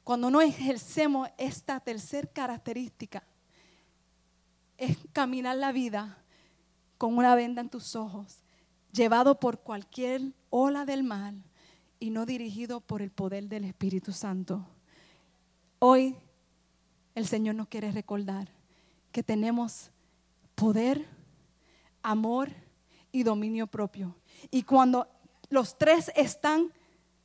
cuando 0.03 0.29
no 0.29 0.41
ejercemos 0.41 1.29
esta 1.37 1.79
tercera 1.79 2.27
característica, 2.33 3.23
es 4.77 4.97
caminar 5.13 5.57
la 5.57 5.71
vida 5.71 6.22
con 6.97 7.17
una 7.17 7.35
venda 7.35 7.61
en 7.61 7.69
tus 7.69 7.95
ojos, 7.95 8.43
llevado 8.91 9.39
por 9.39 9.59
cualquier 9.59 10.21
ola 10.49 10.85
del 10.85 11.03
mal 11.03 11.43
y 11.99 12.09
no 12.09 12.25
dirigido 12.25 12.81
por 12.81 13.01
el 13.01 13.11
poder 13.11 13.47
del 13.47 13.63
Espíritu 13.63 14.11
Santo. 14.11 14.65
Hoy 15.79 16.15
el 17.15 17.27
Señor 17.27 17.55
nos 17.55 17.67
quiere 17.67 17.91
recordar 17.91 18.49
que 19.11 19.23
tenemos 19.23 19.91
poder, 20.55 21.07
amor 22.01 22.49
y 23.11 23.23
dominio 23.23 23.67
propio. 23.67 24.15
Y 24.51 24.63
cuando 24.63 25.07
los 25.49 25.77
tres 25.77 26.11
están 26.15 26.71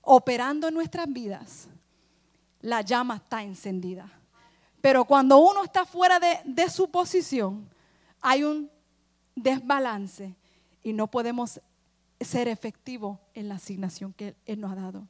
operando 0.03 0.69
en 0.69 0.75
nuestras 0.75 1.11
vidas, 1.13 1.69
la 2.61 2.83
llama 2.83 3.17
está 3.17 3.43
encendida. 3.43 4.11
Pero 4.81 5.05
cuando 5.05 5.39
uno 5.39 5.65
está 5.65 5.85
fuera 5.85 6.21
de, 6.21 6.71
su 6.71 6.91
posición, 6.91 7.69
hay 8.21 8.45
un 8.45 8.71
desbalance 9.43 10.37
y 10.83 10.93
no 10.93 11.11
podemos 11.11 11.61
ser 12.21 12.49
efectivos 12.49 13.19
en 13.35 13.49
la 13.49 13.57
asignación 13.57 14.13
que 14.13 14.35
Él 14.47 14.61
nos 14.61 14.73
ha 14.73 14.77
dado. 14.77 15.07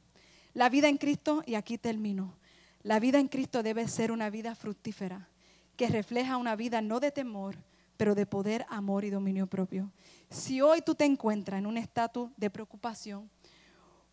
La 0.53 0.69
vida 0.69 0.89
en 0.89 0.97
Cristo, 0.97 1.43
y 1.45 1.55
aquí 1.55 1.77
termino, 1.77 2.35
la 2.81 2.99
vida 2.99 3.19
en 3.19 3.27
Cristo 3.27 3.63
debe 3.63 3.87
ser 3.87 4.11
una 4.11 4.29
vida 4.29 4.55
fructífera, 4.55 5.29
que 5.75 5.87
refleja 5.87 6.37
una 6.37 6.55
vida 6.55 6.81
no 6.81 6.99
de 6.99 7.11
temor, 7.11 7.57
pero 7.97 8.15
de 8.15 8.25
poder, 8.25 8.65
amor 8.69 9.03
y 9.03 9.09
dominio 9.09 9.47
propio. 9.47 9.91
Si 10.29 10.61
hoy 10.61 10.81
tú 10.81 10.95
te 10.95 11.05
encuentras 11.05 11.59
en 11.59 11.65
un 11.65 11.77
estatus 11.77 12.29
de 12.37 12.49
preocupación, 12.49 13.29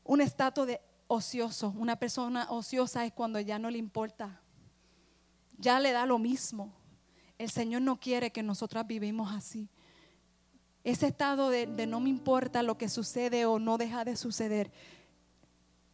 un 0.04 0.20
estatus 0.20 0.66
de 0.66 0.80
ocioso, 1.06 1.74
una 1.76 1.96
persona 1.96 2.46
ociosa 2.50 3.04
es 3.04 3.12
cuando 3.12 3.40
ya 3.40 3.58
no 3.58 3.70
le 3.70 3.78
importa 3.78 4.40
ya 5.58 5.80
le 5.80 5.92
da 5.92 6.06
lo 6.06 6.18
mismo. 6.18 6.72
El 7.38 7.50
Señor 7.50 7.82
no 7.82 7.98
quiere 7.98 8.30
que 8.30 8.42
nosotras 8.42 8.86
vivimos 8.86 9.32
así. 9.32 9.68
Ese 10.86 11.08
estado 11.08 11.50
de, 11.50 11.66
no 11.88 11.98
me 11.98 12.10
importa 12.10 12.62
lo 12.62 12.78
que 12.78 12.88
sucede 12.88 13.44
o 13.44 13.58
no 13.58 13.76
deja 13.76 14.04
de 14.04 14.14
suceder 14.14 14.70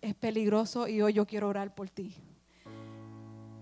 es 0.02 0.14
peligroso 0.14 0.86
y 0.86 1.00
hoy 1.00 1.14
yo 1.14 1.26
quiero 1.26 1.48
orar 1.48 1.74
por 1.74 1.88
ti. 1.88 2.14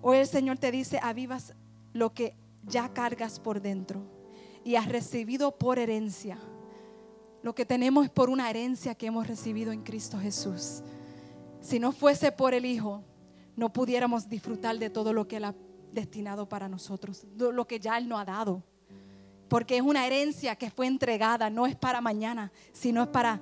Hoy 0.03 0.16
el 0.16 0.26
Señor 0.26 0.59
te 0.59 0.72
dice, 0.72 0.99
avivas 1.01 1.55
lo 1.93 2.12
que 2.12 2.35
ya 2.64 2.93
cargas 2.93 3.39
por 3.39 3.62
dentro 3.62 4.03
y 4.64 4.74
has 4.74 4.89
recibido 4.89 5.57
por 5.57 5.78
herencia. 5.78 6.37
Lo 7.45 7.55
que 7.55 7.64
tenemos 7.64 8.07
es 8.07 8.11
por 8.11 8.28
una 8.28 8.51
herencia 8.51 8.97
que 8.97 9.07
hemos 9.07 9.28
recibido 9.28 9.70
en 9.70 9.83
Cristo 9.85 10.18
Jesús. 10.18 10.83
Si 11.61 11.78
no 11.78 11.93
fuese 11.93 12.33
por 12.33 12.55
el 12.55 12.64
Hijo, 12.64 13.05
no 13.55 13.72
pudiéramos 13.72 14.28
disfrutar 14.28 14.81
de 14.81 14.91
todo 14.91 15.12
lo 15.12 15.28
que 15.28 15.37
Él 15.37 15.45
ha 15.45 15.55
destinado 15.93 16.49
para 16.49 16.68
nosotros, 16.68 17.24
lo 17.37 17.68
que 17.68 17.78
ya 17.78 17.99
Él 17.99 18.09
nos 18.09 18.20
ha 18.20 18.24
dado. 18.24 18.64
Porque 19.51 19.77
es 19.77 19.83
una 19.83 20.07
herencia 20.07 20.55
que 20.55 20.71
fue 20.71 20.87
entregada, 20.87 21.51
no 21.51 21.67
es 21.67 21.75
para 21.75 22.01
mañana, 22.01 22.53
sino 22.73 23.03
es 23.03 23.09
para 23.09 23.41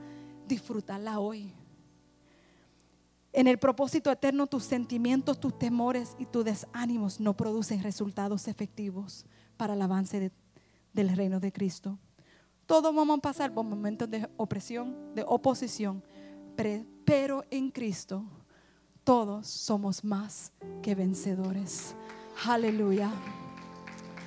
disfrutarla 0.49 1.21
hoy. 1.21 1.53
En 3.31 3.47
el 3.47 3.59
propósito 3.59 4.11
eterno, 4.11 4.47
tus 4.47 4.65
sentimientos, 4.65 5.39
tus 5.39 5.59
temores 5.59 6.17
y 6.19 6.25
tus 6.25 6.47
desánimos 6.47 7.21
no 7.21 7.37
producen 7.37 7.83
resultados 7.83 8.49
efectivos 8.49 9.27
para 9.59 9.75
el 9.75 9.83
avance 9.83 10.33
del 10.95 11.15
reino 11.15 11.41
de 11.41 11.53
Cristo. 11.53 11.99
Todos 12.65 12.95
vamos 12.95 13.19
a 13.19 13.21
pasar 13.21 13.53
por 13.53 13.67
momentos 13.67 14.09
de 14.09 14.31
opresión, 14.39 15.15
de 15.15 15.25
oposición, 15.27 16.03
pero 17.05 17.45
en 17.51 17.71
Cristo 17.71 18.25
todos 19.05 19.47
somos 19.47 20.03
más 20.03 20.53
que 20.81 20.95
vencedores. 20.95 21.95
Aleluya. 22.47 23.13